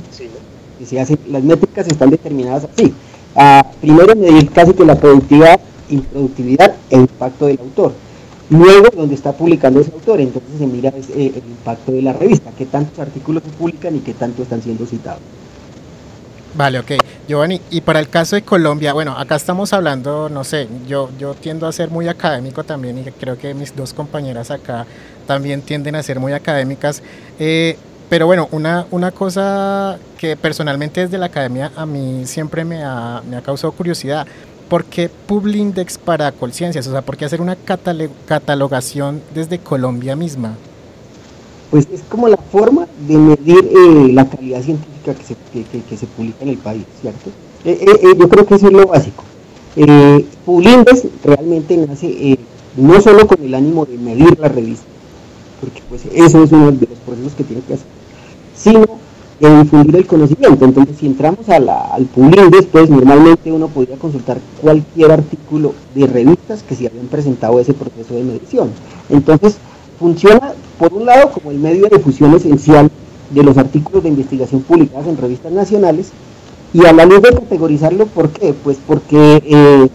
[0.81, 2.95] Y se hacen- las métricas están determinadas así.
[3.37, 7.93] Ah, primero medir casi que la productividad, improductividad e impacto del autor.
[8.51, 12.15] Luego, donde está publicando ese autor, entonces se mira es, eh, el impacto de la
[12.15, 15.21] revista, qué tantos artículos se publican y qué tanto están siendo citados.
[16.55, 16.93] Vale, ok.
[17.29, 21.35] Giovanni, y para el caso de Colombia, bueno, acá estamos hablando, no sé, yo, yo
[21.35, 24.87] tiendo a ser muy académico también y creo que mis dos compañeras acá
[25.27, 27.03] también tienden a ser muy académicas.
[27.39, 27.77] Eh,
[28.09, 33.23] pero bueno, una, una cosa que personalmente desde la academia a mí siempre me ha,
[33.29, 34.27] me ha causado curiosidad.
[34.69, 36.87] ¿Por qué Publindex para Colciencias?
[36.87, 37.57] O sea, ¿por qué hacer una
[38.27, 40.57] catalogación desde Colombia misma?
[41.71, 46.07] Pues es como la forma de medir eh, la calidad científica que se, que, se
[46.07, 47.31] publica en el país, ¿cierto?
[47.65, 49.25] Eh, eh, eh, yo creo que eso es lo básico.
[50.45, 52.39] Publindex realmente nace
[52.77, 54.85] no solo con el ánimo de medir la revista,
[55.61, 57.87] porque pues eso es uno de los procesos que tiene que hacer,
[58.55, 58.99] sino
[59.41, 60.65] de difundir el conocimiento.
[60.65, 66.75] Entonces, si entramos al Publindex, pues normalmente uno podría consultar cualquier artículo de revistas que
[66.75, 68.71] se habían presentado ese proceso de medición.
[69.09, 69.59] Entonces,
[69.99, 72.91] funciona por un lado como el medio de difusión esencial
[73.31, 76.11] de los artículos de investigación publicados en revistas nacionales
[76.73, 78.55] y a la luz de categorizarlo, ¿por qué?
[78.63, 79.89] Pues porque eh,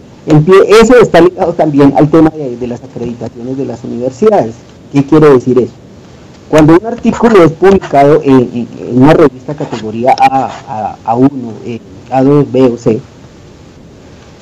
[0.80, 4.54] eso está ligado también al tema de, de las acreditaciones de las universidades.
[4.92, 5.72] ¿Qué quiere decir eso?
[6.54, 11.28] Cuando un artículo es publicado en, una revista categoría A, A, A1,
[11.64, 13.00] eh, A2, B o C,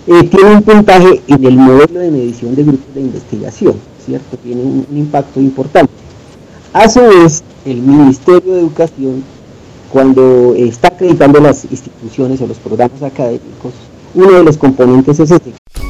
[0.06, 4.36] eh, tiene un puntaje en el modelo de medición de grupos de investigación, ¿cierto?
[4.36, 5.90] Tiene un, un impacto importante.
[6.74, 9.24] A su vez, el Ministerio de Educación,
[9.90, 13.72] cuando está acreditando las instituciones o los programas académicos,
[14.14, 15.54] uno de los componentes es este,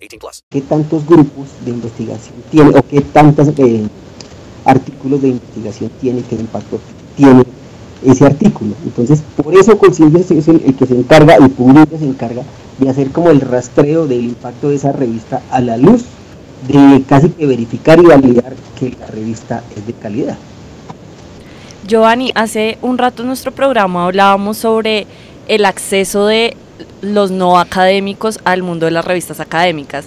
[0.00, 0.44] 18 plus.
[0.50, 3.48] qué tantos grupos de investigación tiene o qué tantos
[4.64, 6.80] artículos de investigación tiene, qué impacto
[7.16, 7.44] tiene
[8.04, 8.74] ese artículo.
[8.84, 12.42] Entonces, por eso Conciencia es el, el que se encarga, el público se encarga
[12.78, 16.04] de hacer como el rastreo del impacto de esa revista a la luz
[16.68, 20.36] de casi que verificar y validar que la revista es de calidad.
[21.86, 25.06] Giovanni, hace un rato en nuestro programa hablábamos sobre
[25.46, 26.56] el acceso de
[27.00, 30.06] los no académicos al mundo de las revistas académicas.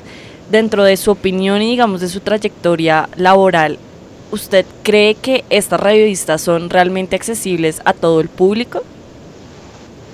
[0.52, 3.78] Dentro de su opinión y digamos de su trayectoria laboral,
[4.32, 8.82] ¿usted cree que estas revistas son realmente accesibles a todo el público?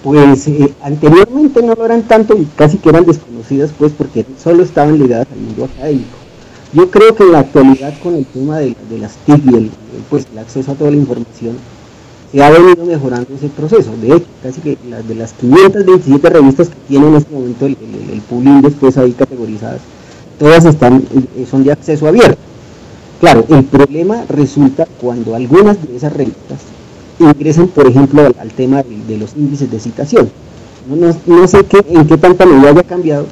[0.04, 4.64] Pues eh, anteriormente no lo eran tanto y casi que eran desconocidas pues porque solo
[4.64, 6.18] estaban ligadas al mundo académico.
[6.74, 9.72] Yo creo que en la actualidad con el tema de, las TIC y el,
[10.10, 11.58] pues, el acceso a toda la información
[12.32, 13.92] se ha venido mejorando ese proceso.
[14.02, 17.78] De hecho, casi que las de las 527 revistas que tiene en este momento el,
[17.82, 19.82] el, el pues ahí categorizadas,
[20.40, 21.04] todas están
[21.38, 22.38] eh, son de acceso abierto.
[23.20, 26.60] Claro, el problema resulta cuando algunas de esas revistas
[27.20, 30.30] ingresan, por ejemplo, al, tema de, los índices de citación.
[30.90, 33.26] No, no, sé qué, en qué tanta medida haya cambiado,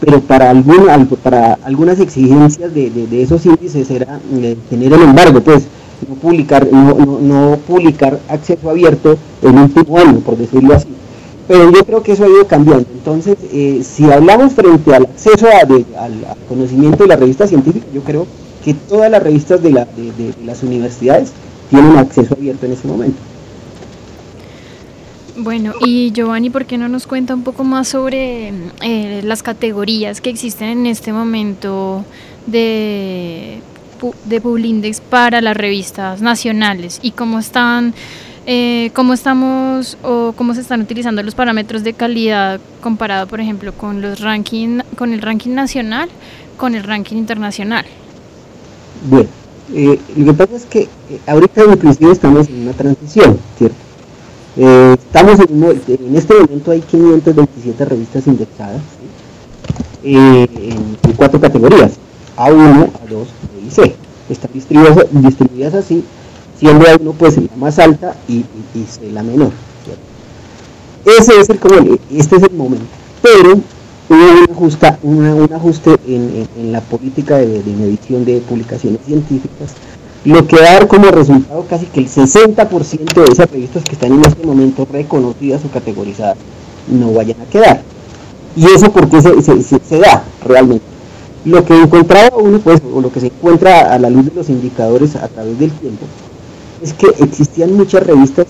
[0.00, 0.86] pero para, algún,
[1.22, 5.62] para algunas exigencias de, de- esos índices era eh, tener el embargo, pues
[6.06, 10.88] no publicar, no, no, no publicar acceso abierto en último año, por decirlo así.
[11.46, 12.86] Pero yo creo que eso ha ido cambiando.
[12.92, 16.12] Entonces, eh, si hablamos frente al acceso a- de- al,
[16.48, 18.26] conocimiento de la revista científica, yo creo
[18.64, 21.32] que todas las revistas de, la, de- de- las universidades
[21.70, 23.18] tienen acceso abierto en ese momento.
[25.40, 30.20] Bueno, y Giovanni, ¿por qué no nos cuenta un poco más sobre eh, las categorías
[30.20, 32.04] que existen en este momento
[32.46, 33.60] de,
[34.24, 37.94] de Publindex para las revistas nacionales y cómo están,
[38.46, 43.72] eh, cómo estamos o cómo se están utilizando los parámetros de calidad comparado, por ejemplo,
[43.72, 46.08] con los ranking, con el ranking nacional,
[46.56, 47.84] con el ranking internacional?
[49.08, 49.28] Bueno,
[49.74, 53.76] eh, lo que pasa es que eh, ahorita inclusive estamos en una transición, ¿cierto?
[54.56, 58.80] Estamos en, en este momento hay 527 revistas indexadas
[60.02, 60.16] ¿sí?
[60.16, 60.48] En,
[61.06, 61.92] en cuatro categorías,
[62.36, 63.94] A1, A2, B C.
[64.28, 66.04] Están distribuidas, distribuidas así,
[66.58, 68.44] siendo A1 pues la más alta y,
[68.74, 69.50] y- la menor.
[71.04, 72.84] Ese es el, como este es el momento.
[73.22, 73.52] Pero
[74.10, 74.48] hubo un,
[75.02, 79.72] una- un ajuste en, en- la política de, de medición de publicaciones científicas,
[80.24, 84.12] lo que va dar como resultado casi que el 60% de esas revistas que están
[84.12, 86.36] en este momento reconocidas o categorizadas
[86.88, 87.80] no vayan a quedar.
[88.56, 90.84] ¿Y eso porque se- se- se da realmente?
[91.44, 94.48] Lo que encontraba uno, pues, o lo que se encuentra a la luz de los
[94.50, 96.06] indicadores a través del tiempo,
[96.82, 98.46] es que existían muchas revistas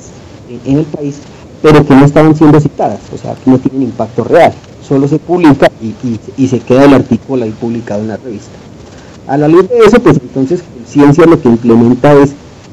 [0.64, 1.16] en, el país,
[1.62, 4.52] pero que no estaban siendo citadas, o sea, que no tienen impacto real.
[4.86, 5.94] Solo se publica y,
[6.36, 8.52] y- se queda el artículo ahí publicado en la revista.
[9.26, 12.30] A la luz de eso, pues entonces ciencia lo que implementa es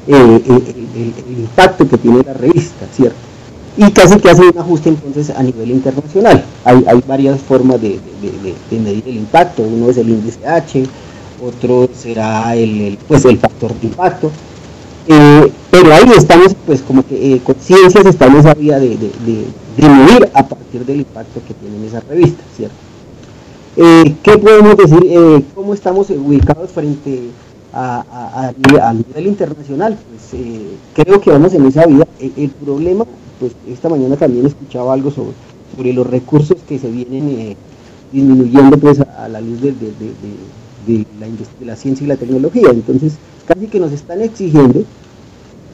[0.08, 3.25] eh, eh, el impacto que tiene la revista, ¿cierto?
[3.76, 6.44] Y casi que hace un ajuste entonces a nivel internacional.
[6.64, 8.00] Hay, varias formas de,
[8.70, 9.62] de- medir el impacto.
[9.62, 10.84] Uno es el índice H,
[11.44, 14.30] otro será el, pues el factor de impacto.
[15.08, 18.88] Eh, pero ahí estamos, pues como que eh, con ciencias está en esa vía de,
[18.96, 19.44] de,
[19.88, 22.74] medir a partir del impacto que tienen esas revistas, ¿cierto?
[23.76, 25.00] Eh, ¿Qué podemos decir?
[25.04, 27.28] Eh, ¿Cómo estamos ubicados frente
[27.72, 28.04] a,
[28.80, 29.98] a- nivel internacional?
[30.08, 32.06] Pues eh, creo que vamos en esa vía.
[32.18, 33.04] El problema,
[33.38, 35.32] pues esta mañana también escuchaba algo sobre,
[35.76, 37.56] sobre los recursos que se vienen eh,
[38.12, 41.06] disminuyendo pues a, la luz de, de- de-
[41.64, 42.68] la, ciencia y la tecnología.
[42.70, 43.14] Entonces,
[43.46, 44.84] casi que nos están exigiendo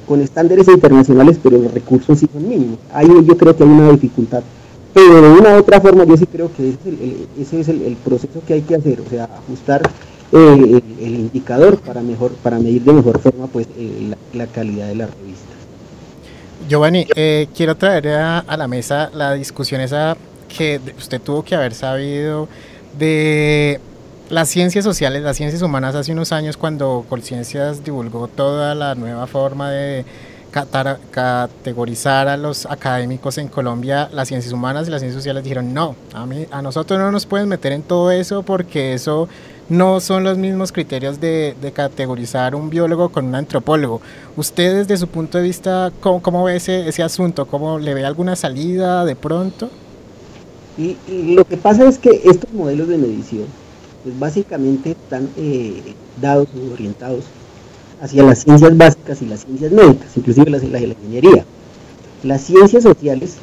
[0.07, 2.79] con estándares internacionales, pero los recursos sí son mínimos.
[2.93, 4.43] Ahí yo creo que hay una dificultad.
[4.95, 7.69] Pero de una u otra forma yo sí creo que ese es el, ese es
[7.69, 9.83] el, proceso que hay que hacer, o sea, ajustar
[10.33, 14.97] eh, el, indicador para mejor para medir de mejor forma pues eh, la calidad de
[14.97, 15.52] la revista.
[16.73, 20.17] Giovanni, eh, quiero traer a, la mesa la discusión esa
[20.49, 22.49] que usted tuvo que haber sabido
[22.99, 23.79] de
[24.31, 29.27] las ciencias sociales, las ciencias humanas hace unos años cuando Colciencias divulgó toda la nueva
[29.27, 30.07] forma de
[30.51, 35.95] categorizar a los académicos en Colombia, las ciencias humanas y las ciencias sociales dijeron no,
[36.15, 39.29] a, a nosotros no nos pueden meter en todo eso porque eso
[39.73, 44.03] no son los mismos criterios de, de categorizar un biólogo con un antropólogo.
[44.37, 47.47] Usted desde su punto de vista, ¿cómo, ve ese, ese asunto?
[47.47, 49.71] ¿Cómo le ve alguna salida de pronto?
[50.77, 53.47] Y, y lo que pasa es que estos modelos de medición,
[54.03, 57.25] pues básicamente están eh, dados o orientados
[58.03, 61.47] hacia las ciencias básicas y las ciencias médicas, inclusive las, la, la ingeniería.
[62.23, 63.37] Las ciencias sociales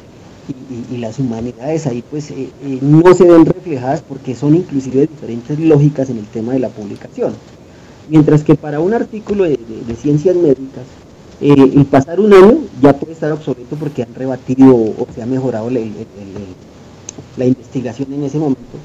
[0.48, 4.54] y, y- y las humanidades ahí pues eh, eh, no se ven reflejadas porque son
[4.54, 7.34] inclusive diferentes lógicas en el tema de la publicación.
[8.08, 9.56] Mientras que para un artículo de,
[9.96, 10.84] ciencias médicas,
[11.40, 15.26] eh, el pasar un año ya puede estar obsoleto porque han rebatido o se ha
[15.26, 15.92] mejorado el-
[17.36, 18.78] la investigación en ese momento.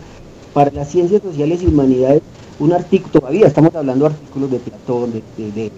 [0.54, 2.22] Para las ciencias sociales y humanidades,
[2.60, 5.72] un artículo, todavía estamos hablando de artículos de Platón, de- de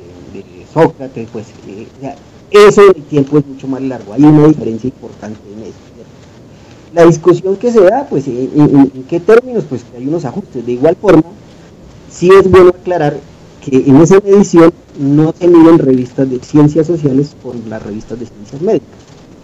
[0.74, 1.88] Sócrates, pues eh,
[2.50, 5.64] o sea, eso en el tiempo es mucho más largo, hay una diferencia importante en
[5.64, 5.88] eso.
[6.94, 10.66] La discusión que se da, pues en, qué términos, pues hay unos ajustes.
[10.66, 11.26] De igual forma,
[12.10, 13.18] sí es bueno aclarar
[13.62, 18.26] que en esa medición no se miden revistas de ciencias sociales por las revistas de
[18.26, 18.88] ciencias médicas.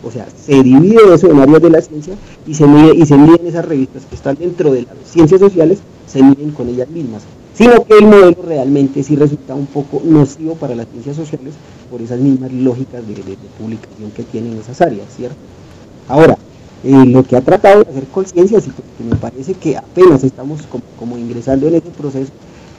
[0.04, 2.16] O sea, se divide eso en áreas de la ciencia
[2.48, 5.80] y se mide y se miden esas revistas que están dentro de las ciencias sociales,
[6.08, 7.24] se miden con ellas mismas.
[7.54, 11.54] Sino que el modelo realmente sí resulta un poco nocivo para las ciencias sociales
[11.94, 13.14] por esas mismas lógicas de,
[13.60, 15.36] publicación que tienen esas áreas, ¿cierto?
[16.08, 16.36] Ahora,
[16.84, 20.62] eh, lo que ha tratado de hacer Conciencias, y que me parece que apenas estamos
[20.98, 22.32] como, ingresando en ese proceso,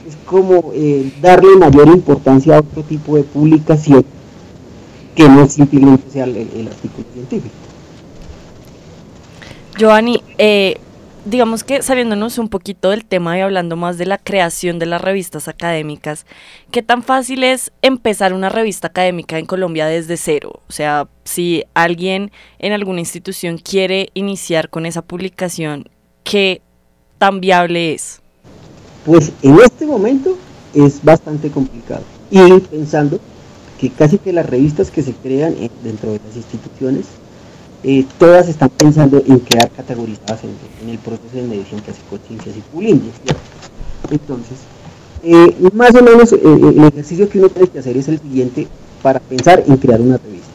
[0.05, 4.03] es como eh, darle mayor importancia a otro tipo de publicación
[5.15, 7.55] que no simplemente sea el, artículo científico.
[9.77, 10.75] Giovanni, eh,
[11.25, 15.01] digamos que saliéndonos un poquito del tema y hablando más de la creación de las
[15.01, 16.25] revistas académicas,
[16.71, 20.61] ¿qué tan fácil es empezar una revista académica en Colombia desde cero?
[20.67, 25.89] O sea, si alguien en alguna institución quiere iniciar con esa publicación,
[26.23, 26.61] ¿qué
[27.17, 28.21] tan viable es?
[29.05, 30.37] Pues en este momento
[30.73, 32.03] es bastante complicado.
[32.29, 33.19] Y pensando
[33.79, 37.05] que casi que las revistas que se crean en- dentro de las instituciones
[37.87, 40.39] eh, todas están pensando en quedar categorizadas
[40.81, 42.61] en, el proceso de medición que hace Conciencias y.
[42.81, 43.41] ¿cierto?
[44.09, 44.57] Entonces,
[45.21, 48.67] eh, más o menos eh, el ejercicio que uno tiene que hacer es el siguiente
[49.03, 50.49] para pensar en crear una revista.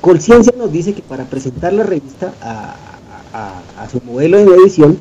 [0.00, 4.98] Conciencia nos dice que para presentar la revista a su modelo de medición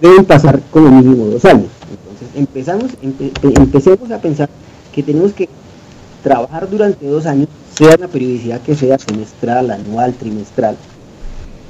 [0.00, 1.70] deben pasar como mínimo dos años.
[1.90, 4.48] Entonces empezamos, empe- empecemos a pensar
[4.94, 5.48] que tenemos que
[6.22, 10.76] trabajar durante dos años, sea la periodicidad que sea, semestral, anual, trimestral,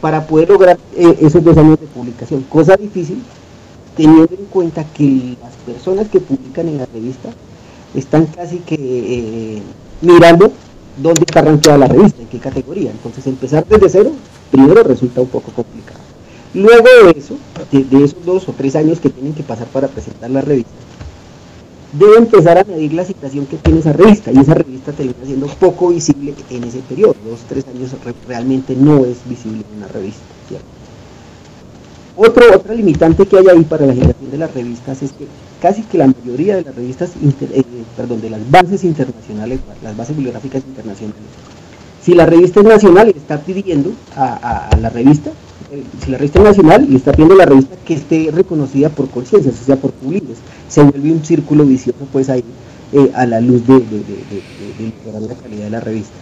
[0.01, 2.43] para poder lograr eh, esos dos años de publicación.
[2.49, 3.23] Cosa difícil,
[3.97, 7.31] teniendo en cuenta que las personas que publican en la revista
[7.95, 9.63] están casi que eh,
[10.01, 10.51] mirando
[11.01, 12.91] dónde está rankeada la revista, en qué categoría.
[12.91, 14.13] Entonces empezar desde cero,
[14.51, 16.01] primero resulta un poco complicado.
[16.55, 17.37] Luego de eso,
[17.71, 20.73] de, de esos dos o tres años que tienen que pasar para presentar la revista,
[21.93, 25.47] debe empezar a medir la citación que tiene esa revista y esa revista termina siendo
[25.47, 27.15] poco visible en ese periodo.
[27.25, 30.23] Dos, tres años re- realmente no es visible en una revista.
[32.15, 35.27] Otro, otra limitante que hay ahí para la generación de las revistas es que
[35.63, 37.65] casi que la mayoría de las revistas, inter- eh,
[37.97, 41.23] perdón, de las bases internacionales, las bases bibliográficas internacionales,
[42.03, 45.31] si la revista es nacional y está pidiendo a, a- a la revista,
[46.09, 49.65] la revista es nacional y está pidiendo la revista que esté reconocida por conciencias, o
[49.65, 52.45] sea, por publiques, se vuelve un círculo vicioso pues ahí
[52.93, 56.15] eh, a la luz de, de, de- la calidad de la revista.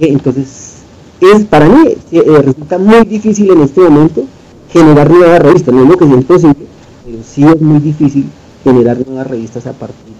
[0.00, 0.82] Eh, entonces,
[1.20, 4.24] es para mí eh, resulta muy difícil en este momento
[4.70, 6.66] generar nuevas revistas, no digo que sea imposible,
[7.04, 8.26] pero sí es muy difícil
[8.64, 10.14] generar nuevas revistas a partir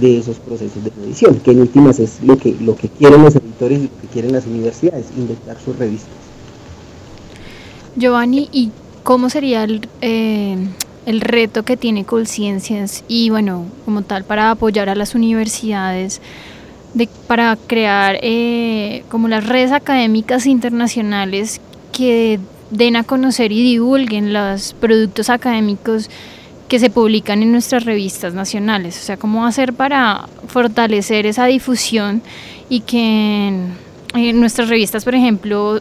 [0.00, 3.36] de esos procesos de medición, que en últimas es lo que, lo que quieren los
[3.36, 6.29] editores y lo que quieren las universidades, indexar sus revistas.
[7.96, 8.70] Giovanni, ¿y
[9.02, 10.56] cómo sería el, eh,
[11.06, 16.20] el reto que tiene Colciencias y, bueno, como tal, para apoyar a las universidades,
[16.94, 21.60] de, para crear eh, como las redes académicas internacionales
[21.92, 26.10] que den a conocer y divulguen los productos académicos
[26.68, 28.98] que se publican en nuestras revistas nacionales?
[29.00, 32.22] O sea, ¿cómo hacer para fortalecer esa difusión
[32.68, 33.48] y que
[34.14, 35.80] en, nuestras revistas, por ejemplo,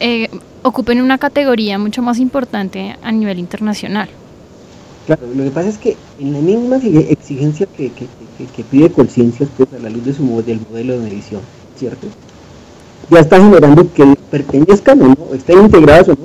[0.00, 0.28] eh,
[0.62, 4.08] ocupen una categoría mucho más importante a nivel internacional.
[5.06, 8.06] Claro, lo que pasa es que en la misma exige- exigencia que, que,
[8.56, 11.40] que- pide Conciencias, pues a la luz de su del modelo de medición,
[11.76, 12.06] ¿cierto?
[13.10, 16.18] Ya está generando que pertenezcan o no, estén integradas o no,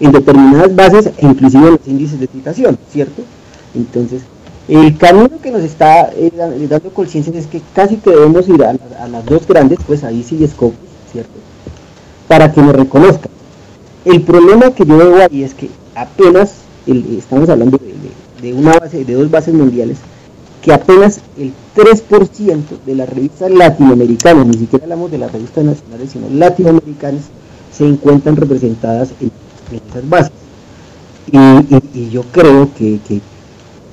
[0.00, 3.22] en determinadas bases inclusive en los índices de citación, ¿cierto?
[3.74, 4.22] Entonces,
[4.68, 8.62] el camino que nos está eh, eh, dando Conciencias es que casi que debemos ir
[8.64, 10.78] a, la- a las dos grandes, pues a ICI y Scopus,
[11.12, 11.32] ¿cierto?
[12.28, 13.30] Para que nos reconozcan.
[14.06, 16.52] El problema que yo veo ahí es que apenas,
[16.86, 17.76] el- estamos hablando
[18.40, 19.98] de, una base, de dos bases mundiales,
[20.62, 26.10] que apenas el 3% de las revistas latinoamericanas, ni siquiera hablamos de las revistas nacionales,
[26.12, 27.22] sino latinoamericanas,
[27.76, 29.32] se encuentran representadas en,
[29.90, 30.32] esas bases.
[31.32, 33.20] Y, yo creo que, que-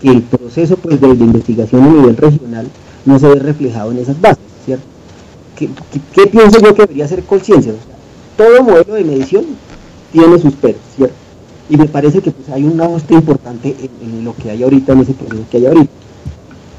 [0.04, 2.68] el proceso pues, de, investigación a nivel regional
[3.06, 4.86] no se ve reflejado en esas bases, ¿cierto?
[5.58, 7.72] ¿Qué, qué- qué pienso yo que debería ser conciencia?
[7.72, 7.96] O sea,
[8.38, 9.46] todo modelo de medición
[10.14, 11.16] tiene sus peros, ¿cierto?
[11.70, 15.00] Y me parece que pues, hay un ajuste importante en, lo que hay ahorita, en
[15.00, 15.92] ese proceso que hay ahorita.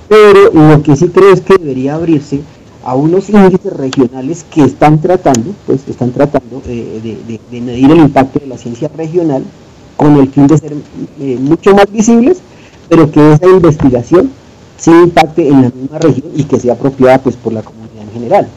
[0.09, 2.41] Pero lo que sí creo es que debería abrirse
[2.85, 8.39] a unos índices regionales que están tratando, pues están tratando eh, de medir el impacto
[8.39, 9.43] de la ciencia regional
[9.97, 10.75] con el fin de ser
[11.21, 12.39] eh, mucho más visibles,
[12.89, 14.31] pero que esa investigación
[14.77, 18.13] sí impacte en la misma región y que sea apropiada pues por la comunidad en
[18.13, 18.49] general.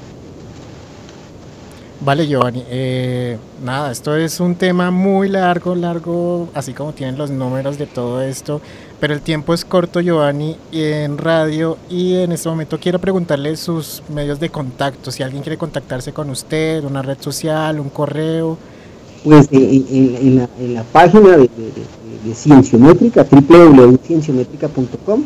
[2.00, 2.64] Vale, Giovanni.
[2.70, 7.88] eh, nada, esto es un tema muy largo, largo, así como tienen los números de
[7.88, 8.62] todo esto,
[9.00, 14.04] pero el tiempo es corto, Giovanni, en radio y en este momento quiero preguntarle sus
[14.14, 18.60] medios de contacto, si alguien quiere contactarse con usted, una red social, un correo.
[19.24, 20.48] Pues eh, en, en- en la,
[20.82, 21.50] en página de,
[22.36, 25.24] Cienciométrica, www.cienciométrica.com,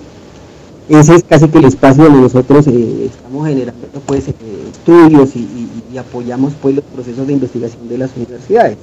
[0.88, 4.34] ese es casi que el espacio donde nosotros eh, estamos generando pues eh,
[4.72, 8.78] estudios y, y- y apoyamos pues los procesos de investigación de las universidades.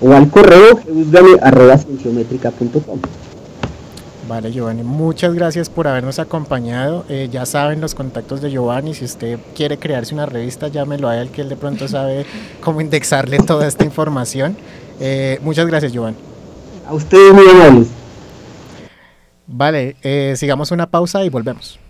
[0.00, 3.00] O al correo cienciométrica.com.
[4.30, 7.04] Vale, Giovanni, muchas gracias por habernos acompañado.
[7.08, 8.94] Eh, ya saben los contactos de Giovanni.
[8.94, 12.24] Si usted quiere crearse una revista, llámelo a él, que él de pronto sabe
[12.60, 14.56] cómo indexarle toda esta información.
[15.00, 16.16] Eh, muchas gracias, Giovanni.
[16.86, 17.88] A ustedes muy amables.
[19.48, 21.80] Vale, eh, sigamos una pausa y volvemos.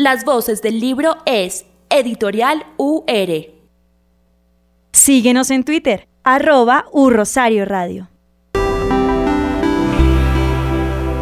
[0.00, 3.04] Las voces del libro es Editorial UR.
[4.92, 8.08] Síguenos en Twitter, arroba U Rosario Radio.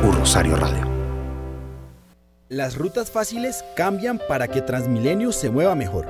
[0.06, 0.86] U Rosario Radio.
[2.48, 6.06] Las rutas fáciles cambian para que Transmilenio se mueva mejor.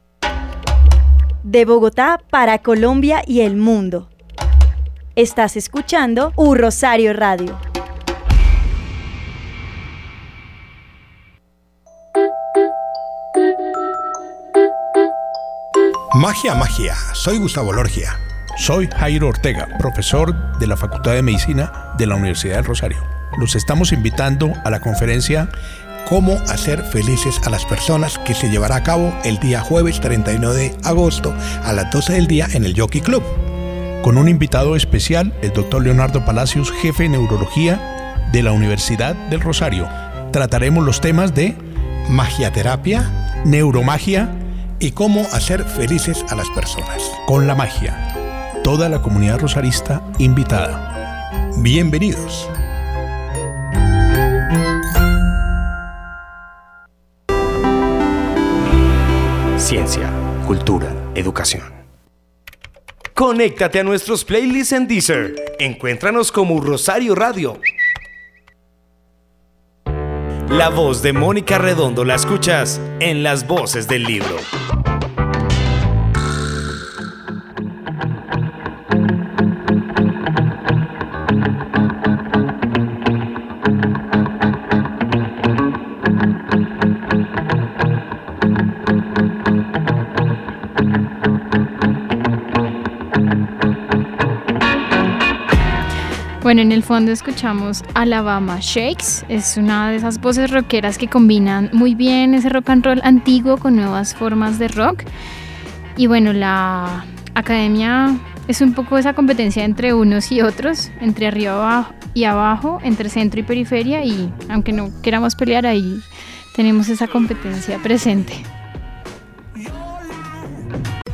[1.42, 4.08] De Bogotá para Colombia y el mundo.
[5.16, 7.58] Estás escuchando U Rosario Radio.
[16.14, 16.94] Magia, magia.
[17.12, 18.23] Soy Gustavo Lorgia.
[18.56, 22.98] Soy Jairo Ortega, profesor de la Facultad de Medicina de la Universidad del Rosario.
[23.36, 25.48] Los estamos invitando a la conferencia
[26.08, 30.52] Cómo hacer felices a las personas que se llevará a cabo el día jueves 31
[30.52, 31.34] de agosto
[31.64, 33.24] a las 12 del día en el Jockey Club.
[34.02, 39.40] Con un invitado especial, el doctor Leonardo Palacios, jefe de neurología de la Universidad del
[39.40, 39.88] Rosario.
[40.30, 41.56] Trataremos los temas de
[42.08, 44.28] magiaterapia, neuromagia
[44.78, 48.13] y cómo hacer felices a las personas con la magia.
[48.64, 51.52] Toda la comunidad rosarista invitada.
[51.58, 52.48] Bienvenidos.
[59.58, 60.10] Ciencia,
[60.46, 61.74] cultura, educación.
[63.12, 65.34] Conéctate a nuestros playlists en Deezer.
[65.58, 67.60] Encuéntranos como Rosario Radio.
[70.48, 74.36] La voz de Mónica Redondo la escuchas en las voces del libro.
[96.54, 99.24] Bueno, en el fondo escuchamos Alabama Shakes.
[99.28, 103.56] Es una de esas voces rockeras que combinan muy bien ese rock and roll antiguo
[103.56, 105.02] con nuevas formas de rock.
[105.96, 111.92] Y bueno, la academia es un poco esa competencia entre unos y otros, entre arriba
[112.14, 114.04] y abajo, entre centro y periferia.
[114.04, 116.00] Y aunque no queramos pelear ahí,
[116.54, 118.32] tenemos esa competencia presente.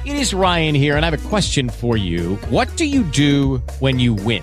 [0.04, 2.36] It is Ryan here, and I have a question for you.
[2.50, 4.42] What do you do when you win?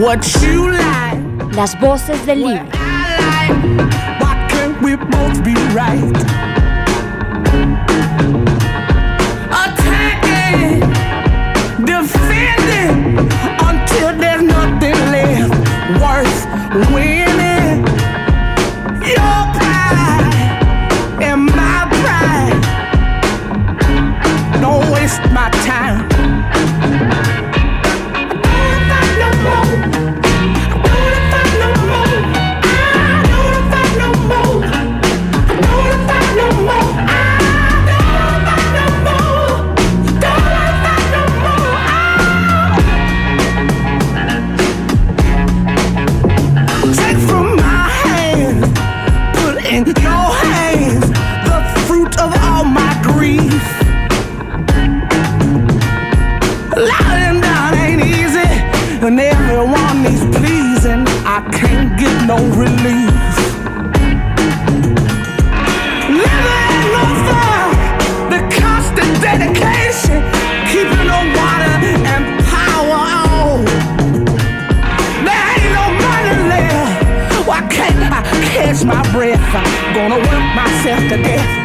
[0.00, 2.64] What you like, Las voces del libro.
[4.20, 6.16] why can't we both be right?
[9.52, 10.80] Attacking,
[11.84, 13.18] defending,
[13.60, 15.52] until there's nothing left
[16.00, 17.31] worth winning.
[79.52, 81.61] Gonna work myself to death.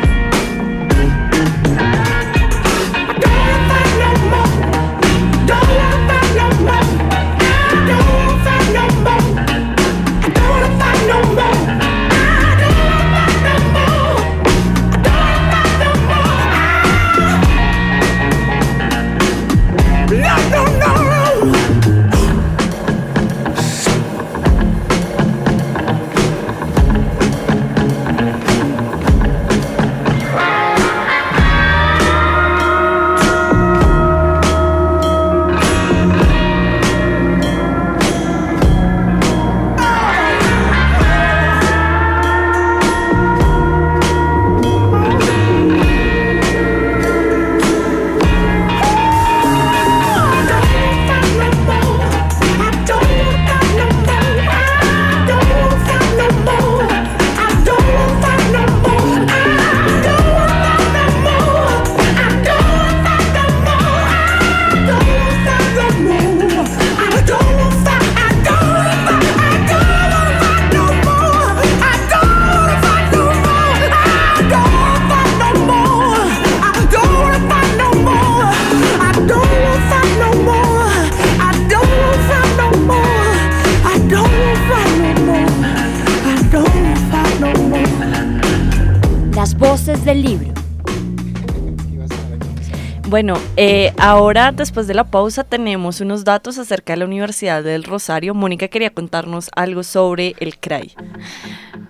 [93.98, 98.34] Ahora después de la pausa tenemos unos datos acerca de la Universidad del Rosario.
[98.34, 100.94] Mónica quería contarnos algo sobre el CRAI.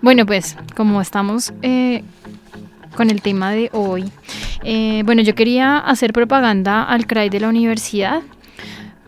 [0.02, 2.02] Bueno, pues como estamos eh,
[2.96, 4.10] con el tema de hoy,
[4.64, 8.22] eh, bueno, yo quería hacer propaganda al CRAI de la universidad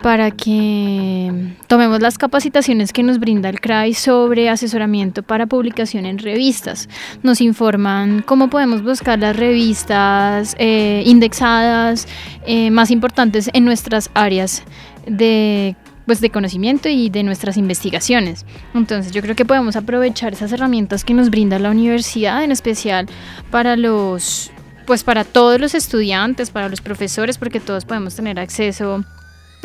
[0.02, 6.18] para que tomemos las capacitaciones que nos brinda el CRAI sobre asesoramiento para publicación en
[6.18, 6.88] revistas.
[7.22, 12.08] Nos informan cómo podemos buscar las revistas eh, indexadas
[12.46, 14.62] eh, más importantes en nuestras áreas
[15.06, 15.76] de
[16.06, 18.44] pues de conocimiento y de nuestras investigaciones.
[18.74, 23.06] Entonces yo creo que podemos aprovechar esas herramientas que nos brinda la universidad, en especial
[23.52, 24.50] para los
[24.86, 29.04] pues para todos los estudiantes, para los profesores, porque todos podemos tener acceso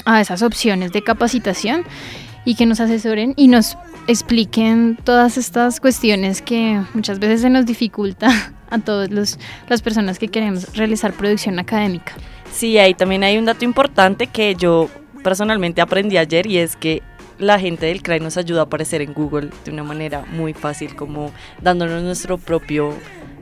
[0.06, 1.84] esas opciones de capacitación
[2.45, 3.78] y que nos asesoren y nos
[4.08, 8.30] expliquen todas estas cuestiones que muchas veces se nos dificulta
[8.70, 9.10] a todas
[9.68, 12.14] las personas que queremos realizar producción académica.
[12.51, 14.89] Sí, ahí también hay un dato importante que yo
[15.24, 17.01] personalmente aprendí ayer y es que
[17.38, 20.95] la gente del CRAI nos ayuda a aparecer en Google de una manera muy fácil,
[20.95, 21.32] como
[21.62, 22.93] dándonos nuestro propio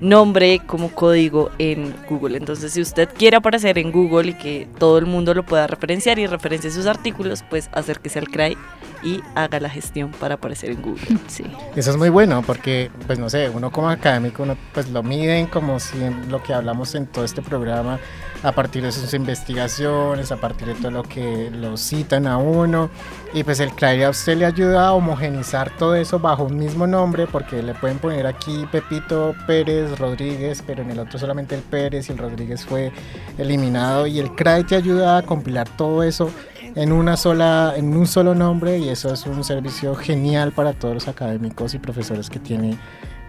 [0.04, 2.38] nombre como código en Google.
[2.38, 6.20] Entonces, si usted quiere aparecer en Google y que todo el mundo lo pueda referenciar
[6.20, 8.58] y referencie sus artículos, pues acérquese al CRAI
[9.02, 11.04] y haga la gestión para aparecer en Google.
[11.28, 11.46] Sí.
[11.76, 15.48] Eso es muy bueno porque, pues no sé, uno como académico, uno pues lo miden
[15.48, 18.00] como si en lo que hablamos en todo este programa,
[18.44, 22.90] a partir de sus investigaciones, a partir de todo lo que lo citan a uno.
[23.34, 26.86] Y pues el CRAI a usted le ayuda a homogenizar todo eso bajo un mismo
[26.86, 31.62] nombre porque le pueden poner aquí Pepito Pérez Rodríguez, pero en el otro solamente el
[31.62, 32.92] Pérez y el Rodríguez fue
[33.38, 34.06] eliminado.
[34.06, 36.30] Y el CRAI te ayuda a compilar todo eso
[36.76, 40.94] en una sola en un solo nombre y eso es un servicio genial para todos
[40.96, 42.78] los académicos y profesores que tiene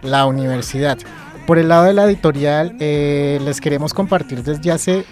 [0.01, 0.97] la universidad.
[1.45, 5.05] Por el lado de la editorial, eh, les queremos compartir desde hace,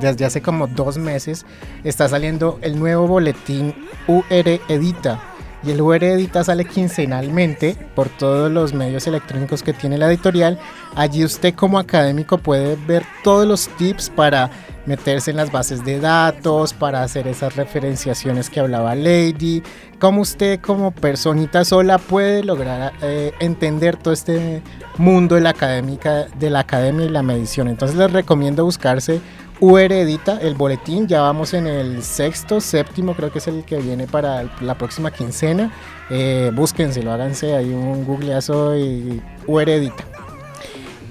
[0.00, 1.44] desde hace como dos meses,
[1.82, 3.74] está saliendo el nuevo boletín
[4.06, 5.29] UR Edita.
[5.62, 10.58] Y el UR Edita sale quincenalmente por todos los medios electrónicos que tiene la editorial.
[10.94, 14.50] Allí usted como académico puede ver todos los tips para
[14.86, 19.62] meterse en las bases de datos, para hacer esas referenciaciones que hablaba Lady,
[19.98, 24.62] cómo usted como personita sola puede lograr eh, entender todo este
[24.96, 27.68] mundo de la, de la academia y la medición.
[27.68, 29.20] Entonces les recomiendo buscarse
[29.60, 33.76] UR Edita, el boletín, ya vamos en el sexto, séptimo, creo que es el que
[33.76, 35.70] viene para la próxima quincena.
[36.08, 40.04] Eh, búsquenselo, háganse ahí un googleazo y UR Edita.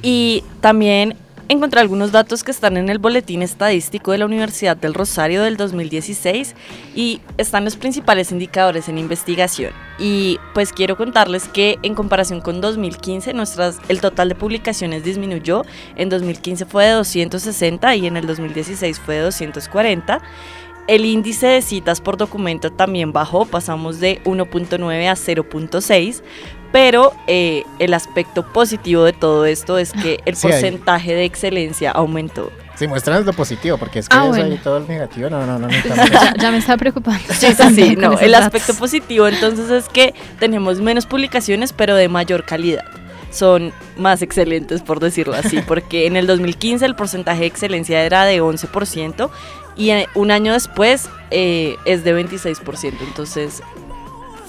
[0.01, 1.15] Y también
[1.49, 5.57] encontré algunos datos que están en el boletín estadístico de la Universidad del Rosario del
[5.57, 6.55] 2016
[6.95, 9.73] y están los principales indicadores en investigación.
[9.97, 15.63] Y pues quiero contarles que en comparación con 2015 nuestras, el total de publicaciones disminuyó.
[15.95, 20.21] En 2015 fue de 260 y en el 2016 fue de 240.
[20.89, 26.23] El índice de citas por documento también bajó, pasamos de 1.9 a 0.6,
[26.71, 30.53] pero eh, el aspecto positivo de todo esto es que el Sí, hay.
[30.53, 32.51] porcentaje de excelencia aumentó.
[32.75, 34.45] Sí, muéstranos lo positivo, porque es que Ah, eso bueno.
[34.45, 35.67] ahí todo el negativo, no, no, no.
[35.67, 35.73] no
[36.11, 37.21] ya, ya me estaba preocupando.
[37.33, 38.45] Sí, sí, no, el datos.
[38.47, 42.85] aspecto positivo entonces es que tenemos menos publicaciones pero de mayor calidad.
[43.31, 48.23] son más excelentes, por decirlo así, porque en el 2015 el porcentaje de excelencia era
[48.25, 49.29] de 11%
[49.75, 53.61] y en- un año después eh, es de 26%, entonces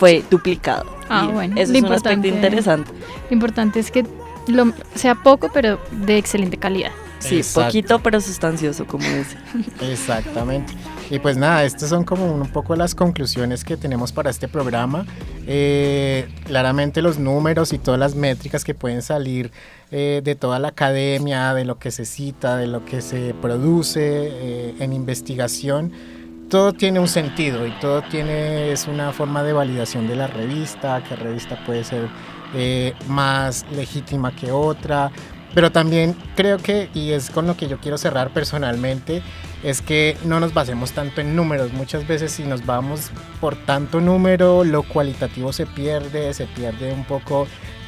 [0.01, 0.87] fue duplicado.
[1.11, 1.61] Ah, Y bueno.
[1.61, 2.91] Eso lo es un aspecto interesante.
[3.29, 4.07] Lo importante es que
[4.47, 6.91] lo, sea poco, pero de excelente calidad.
[7.19, 7.67] Sí, Exacto.
[7.67, 9.37] poquito pero sustancioso, como dice.
[9.93, 10.73] Exactamente.
[11.11, 15.05] Y pues nada, estas son como un poco las conclusiones que tenemos para este programa.
[15.47, 19.51] Eh, claramente los números y todas las métricas que pueden salir
[19.91, 24.01] eh, de toda la academia, de lo que se cita, de lo que se produce
[24.01, 25.93] eh, en investigación,
[26.51, 31.03] todo tiene un sentido y todo tiene es una forma de validación de la revista,
[31.03, 32.09] que revista puede ser
[32.55, 35.13] eh, más legítima que otra,
[35.55, 39.23] pero también creo que, y es con lo que yo quiero cerrar personalmente,
[39.63, 41.73] es que no nos basemos tanto en números.
[41.73, 47.05] Muchas veces si nos vamos por tanto número, lo cualitativo se pierde, se pierde un
[47.05, 47.47] poco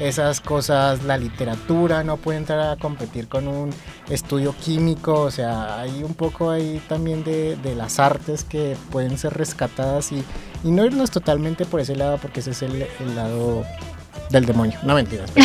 [0.09, 3.70] esas cosas, la literatura no puede entrar a competir con un
[4.09, 9.34] estudio químico, o sea, hay un poco ahí también de, las artes que pueden ser
[9.34, 10.24] rescatadas y,
[10.64, 13.64] y no irnos totalmente por ese lado, porque ese es el, lado
[14.30, 14.78] del demonio.
[14.82, 15.30] No mentiras.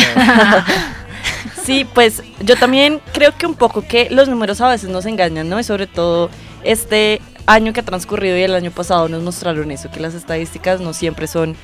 [1.62, 5.48] Sí, pues yo también creo que un poco que los números a veces nos engañan,
[5.48, 5.60] ¿no?
[5.60, 6.30] Y sobre todo
[6.64, 10.80] este año que ha transcurrido y el año pasado nos mostraron eso, que las estadísticas
[10.80, 11.56] no siempre son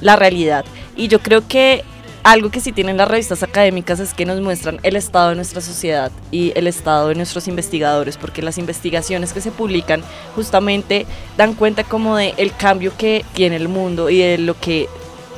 [0.00, 0.64] la realidad.
[0.96, 1.84] Y yo creo que
[2.24, 5.60] algo que sí tienen las revistas académicas es que nos muestran el estado de nuestra
[5.60, 10.02] sociedad y el estado de nuestros investigadores, porque las investigaciones que se publican
[10.34, 11.06] justamente
[11.36, 14.88] dan cuenta como de el cambio que tiene el mundo y de lo que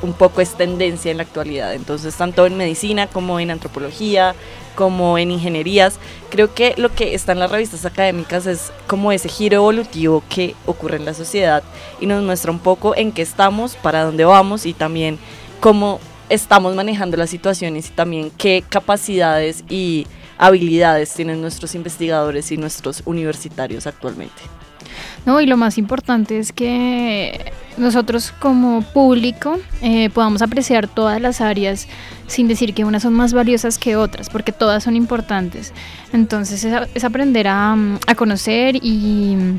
[0.03, 1.72] un poco es tendencia en la actualidad.
[1.72, 4.35] Entonces, tanto en medicina como en antropología,
[4.74, 5.99] como en ingenierías,
[6.30, 10.55] creo que lo que está en las revistas académicas es como ese giro evolutivo que
[10.66, 11.62] ocurre en la sociedad
[12.01, 15.18] y nos muestra un poco en qué estamos, para dónde vamos y también
[15.61, 20.07] cómo estamos manejando las situaciones y también qué capacidades y
[20.39, 24.43] habilidades tienen nuestros investigadores y nuestros universitarios actualmente.
[25.27, 31.41] No, y lo más importante es que nosotros como público eh, podamos apreciar todas las
[31.41, 31.89] áreas
[32.27, 35.72] sin decir que unas son más valiosas que otras, porque todas son importantes.
[36.12, 39.59] Entonces es, es aprender a, a conocer y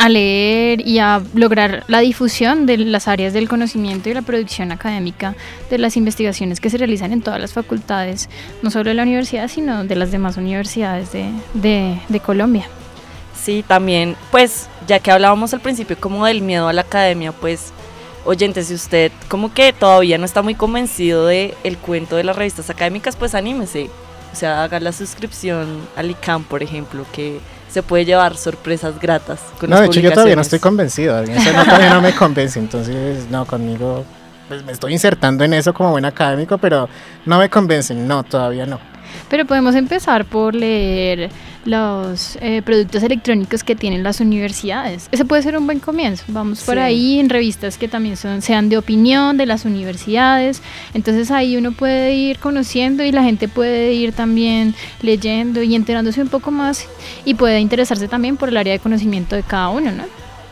[0.00, 4.72] a leer y a lograr la difusión de las áreas del conocimiento y la producción
[4.72, 5.34] académica
[5.68, 8.30] de las investigaciones que se realizan en todas las facultades,
[8.62, 11.30] no solo de la universidad, sino de las demás universidades de,
[12.08, 12.66] de- Colombia.
[13.38, 17.72] Sí, también, pues, ya que hablábamos al principio como del miedo a la academia, pues,
[18.24, 22.36] oyente, si usted como que todavía no está muy convencido de el cuento de las
[22.36, 23.90] revistas académicas, pues anímese.
[24.32, 27.38] O sea, haga la suscripción al ICAM, por ejemplo, que
[27.70, 31.22] se puede llevar sorpresas gratas con No, las de hecho yo todavía no estoy convencido,
[31.22, 34.04] eso no, todavía no me convence, entonces no, conmigo
[34.48, 36.88] pues me estoy insertando en eso como buen académico, pero
[37.24, 38.80] no me convencen, no, todavía no.
[39.28, 41.30] Pero podemos empezar por leer
[41.66, 45.08] los eh, productos electrónicos que tienen las universidades.
[45.12, 46.24] Ese puede ser un buen comienzo.
[46.28, 46.80] Vamos por Sí.
[46.80, 50.62] ahí en revistas que también son, sean de opinión de las universidades.
[50.94, 56.22] Entonces ahí uno puede ir conociendo y la gente puede ir también leyendo y enterándose
[56.22, 56.86] un poco más
[57.26, 60.04] y puede interesarse también por el área de conocimiento de cada uno, ¿no?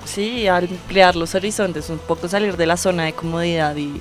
[0.05, 3.93] Sí, ampliar los horizontes, un poco salir de la zona de comodidad y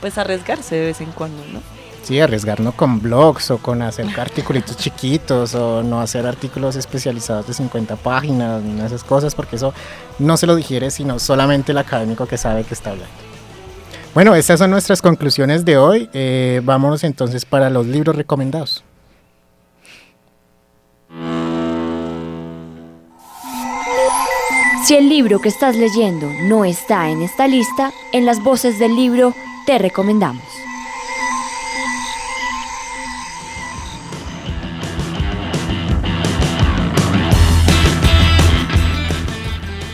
[0.00, 1.60] pues arriesgarse de vez en cuando, ¿no?
[2.06, 7.52] Sí, arriesgarnos con blogs o con hacer articulitos chiquitos o no hacer artículos especializados de
[7.52, 9.74] 50 páginas, ni esas cosas, porque eso
[10.20, 13.12] no se lo digiere sino solamente el académico que sabe que está hablando.
[14.14, 16.08] Bueno, estas son nuestras conclusiones de hoy.
[16.12, 18.84] Eh, vámonos entonces para los libros recomendados.
[24.84, 28.94] Si el libro que estás leyendo no está en esta lista, en las voces del
[28.94, 29.34] libro
[29.66, 30.44] te recomendamos.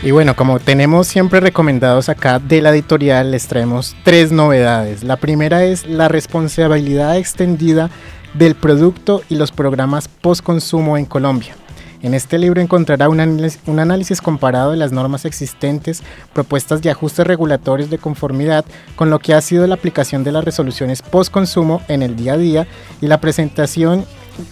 [0.05, 5.01] Y bueno, como tenemos siempre recomendados acá de la editorial, les traemos tres novedades.
[5.01, 7.89] La primera es la responsabilidad extendida
[8.33, 11.55] del producto y los programas post-consumo en Colombia.
[12.01, 16.91] En este libro encontrará un análisis, un análisis comparado de las normas existentes, propuestas de
[16.91, 18.65] ajustes regulatorios de conformidad
[18.97, 22.37] con lo que ha sido la aplicación de las resoluciones post-consumo en el día a
[22.37, 22.67] día
[22.99, 24.03] y la presentación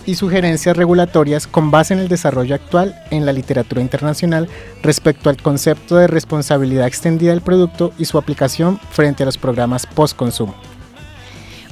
[0.06, 4.50] y sugerencias regulatorias con base en el desarrollo actual en la literatura internacional
[4.84, 9.86] respecto al concepto de responsabilidad extendida del producto y su aplicación frente a los programas
[9.86, 10.56] post-consumo.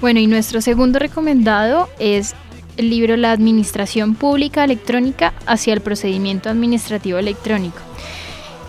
[0.01, 2.33] Bueno, y nuestro segundo recomendado es
[2.77, 7.79] el libro La Administración Pública Electrónica hacia el procedimiento administrativo electrónico.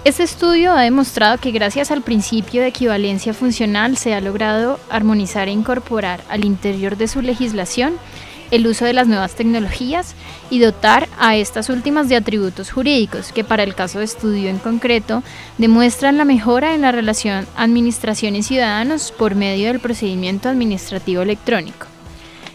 [0.02, 5.46] Este estudio ha demostrado que gracias al principio de equivalencia funcional se ha logrado armonizar
[5.46, 7.92] e incorporar al interior de su legislación
[8.50, 10.14] el uso de las nuevas tecnologías
[10.50, 14.58] y dotar a estas últimas de atributos jurídicos que para el caso de estudio en
[14.58, 15.22] concreto
[15.58, 21.86] demuestran la mejora en la relación administración y ciudadanos por medio del procedimiento administrativo electrónico.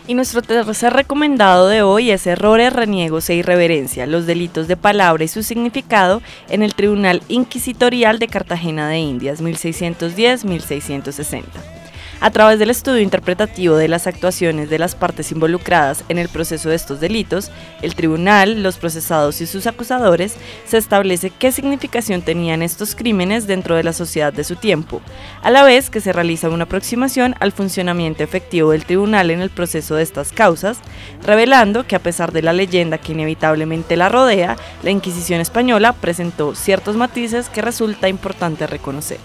[0.08, 5.24] Y nuestro tercer recomendado de hoy es Errores, Reniegos e Irreverencia, los delitos de palabra
[5.24, 11.74] y su significado en el Tribunal Inquisitorial de Cartagena de Indias, 1610-1660.
[12.22, 16.70] A través del estudio interpretativo de las actuaciones de las partes involucradas en el proceso
[16.70, 17.51] de estos delitos,
[17.82, 20.36] el tribunal, los procesados y sus acusadores,
[20.66, 25.01] se establece qué significación tenían estos crímenes dentro de la sociedad de su tiempo,
[25.43, 29.49] a la vez que se realiza una aproximación al funcionamiento efectivo del tribunal en el
[29.49, 30.80] proceso de estas causas,
[31.22, 36.55] revelando que a pesar de la leyenda que inevitablemente la rodea, la Inquisición española presentó
[36.55, 39.20] ciertos matices que resulta importante reconocer.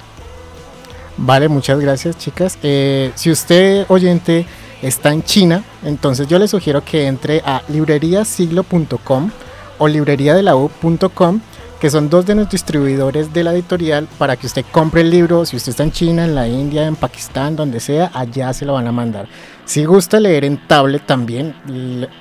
[1.23, 2.59] Vale, muchas gracias chicas.
[2.63, 4.47] Eh, si usted oyente
[4.81, 9.31] está en China, entonces yo le sugiero que entre a libreriasiglo.com
[9.77, 11.41] o libreriadelaU.com,
[11.79, 15.45] que son dos de los distribuidores de la editorial para que usted compre el libro.
[15.45, 18.73] Si usted está en China, en la India, en Pakistán, donde sea, allá se lo
[18.73, 19.29] van a mandar.
[19.71, 21.55] Si gusta leer en tablet también,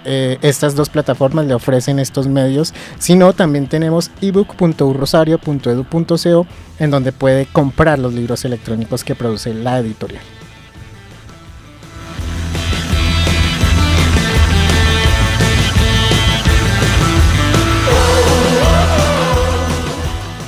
[0.06, 2.76] eh, estas dos plataformas le ofrecen estos medios.
[3.00, 6.46] Si no, también tenemos ebook.urrosario.edu.co
[6.78, 10.22] en donde puede comprar los libros electrónicos que produce la editorial.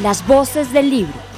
[0.04, 1.31] Las voces del libro.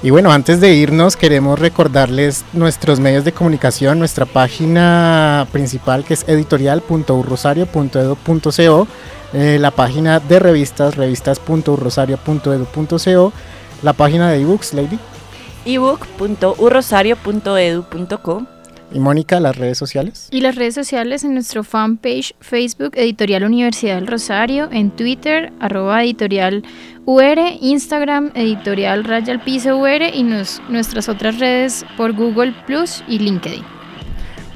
[0.00, 6.14] Y bueno, antes de irnos queremos recordarles nuestros medios de comunicación, nuestra página principal que
[6.14, 8.86] es editorial.urrosario.edu.co,
[9.32, 13.32] eh, la página de revistas, revistas.urrosario.edu.co,
[13.82, 15.00] la página de ebooks, Lady,
[15.64, 18.57] ebook.urrosario.edu.co
[18.92, 20.28] y Mónica, las redes sociales.
[20.30, 26.02] Y las redes sociales en nuestro fanpage Facebook Editorial Universidad del Rosario, en Twitter arroba
[26.02, 26.62] editorial
[27.04, 33.18] UR, Instagram editorial raya al piso UR y nuestras otras redes por Google Plus y
[33.18, 33.77] LinkedIn.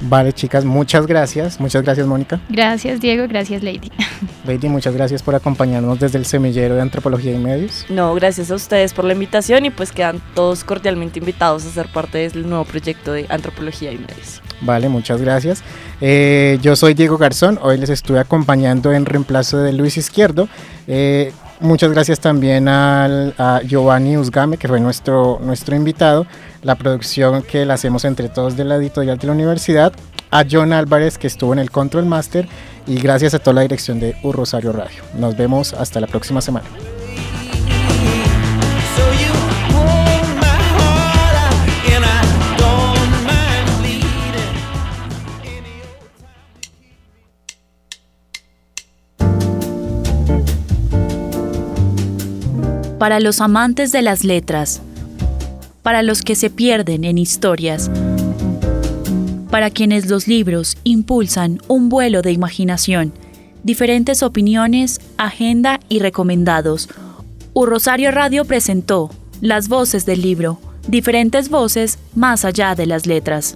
[0.03, 1.59] Vale, chicas, muchas gracias.
[1.59, 2.39] Muchas gracias, Mónica.
[2.49, 3.89] Gracias Diego, gracias Lady.
[4.45, 7.85] Lady, muchas gracias por acompañarnos desde el semillero de Antropología y Medios.
[7.89, 11.87] No, gracias a ustedes por la invitación y pues quedan todos cordialmente invitados a ser
[11.87, 14.41] parte del nuevo proyecto de Antropología y Medios.
[14.61, 15.63] Vale, muchas gracias.
[16.01, 20.47] Eh, yo soy Diego Garzón, hoy les estuve acompañando en reemplazo de Luis Izquierdo.
[20.87, 26.25] Eh, muchas gracias también al, a Giovanni Usgame, que fue nuestro, nuestro invitado,
[26.63, 29.93] la producción que la hacemos entre todos de la editorial de la universidad,
[30.31, 32.47] a John Álvarez, que estuvo en el Control Master,
[32.87, 35.03] y gracias a toda la dirección de U Rosario Radio.
[35.17, 36.67] Nos vemos hasta la próxima semana.
[52.97, 54.81] Para los amantes de las letras,
[55.83, 57.91] para los que se pierden en historias,
[59.51, 63.13] para quienes los libros impulsan un vuelo de imaginación,
[63.61, 66.89] diferentes opiniones, agenda y recomendados.
[67.53, 69.11] U Rosario Radio presentó
[69.41, 73.55] Las voces del libro, diferentes voces más allá de las letras.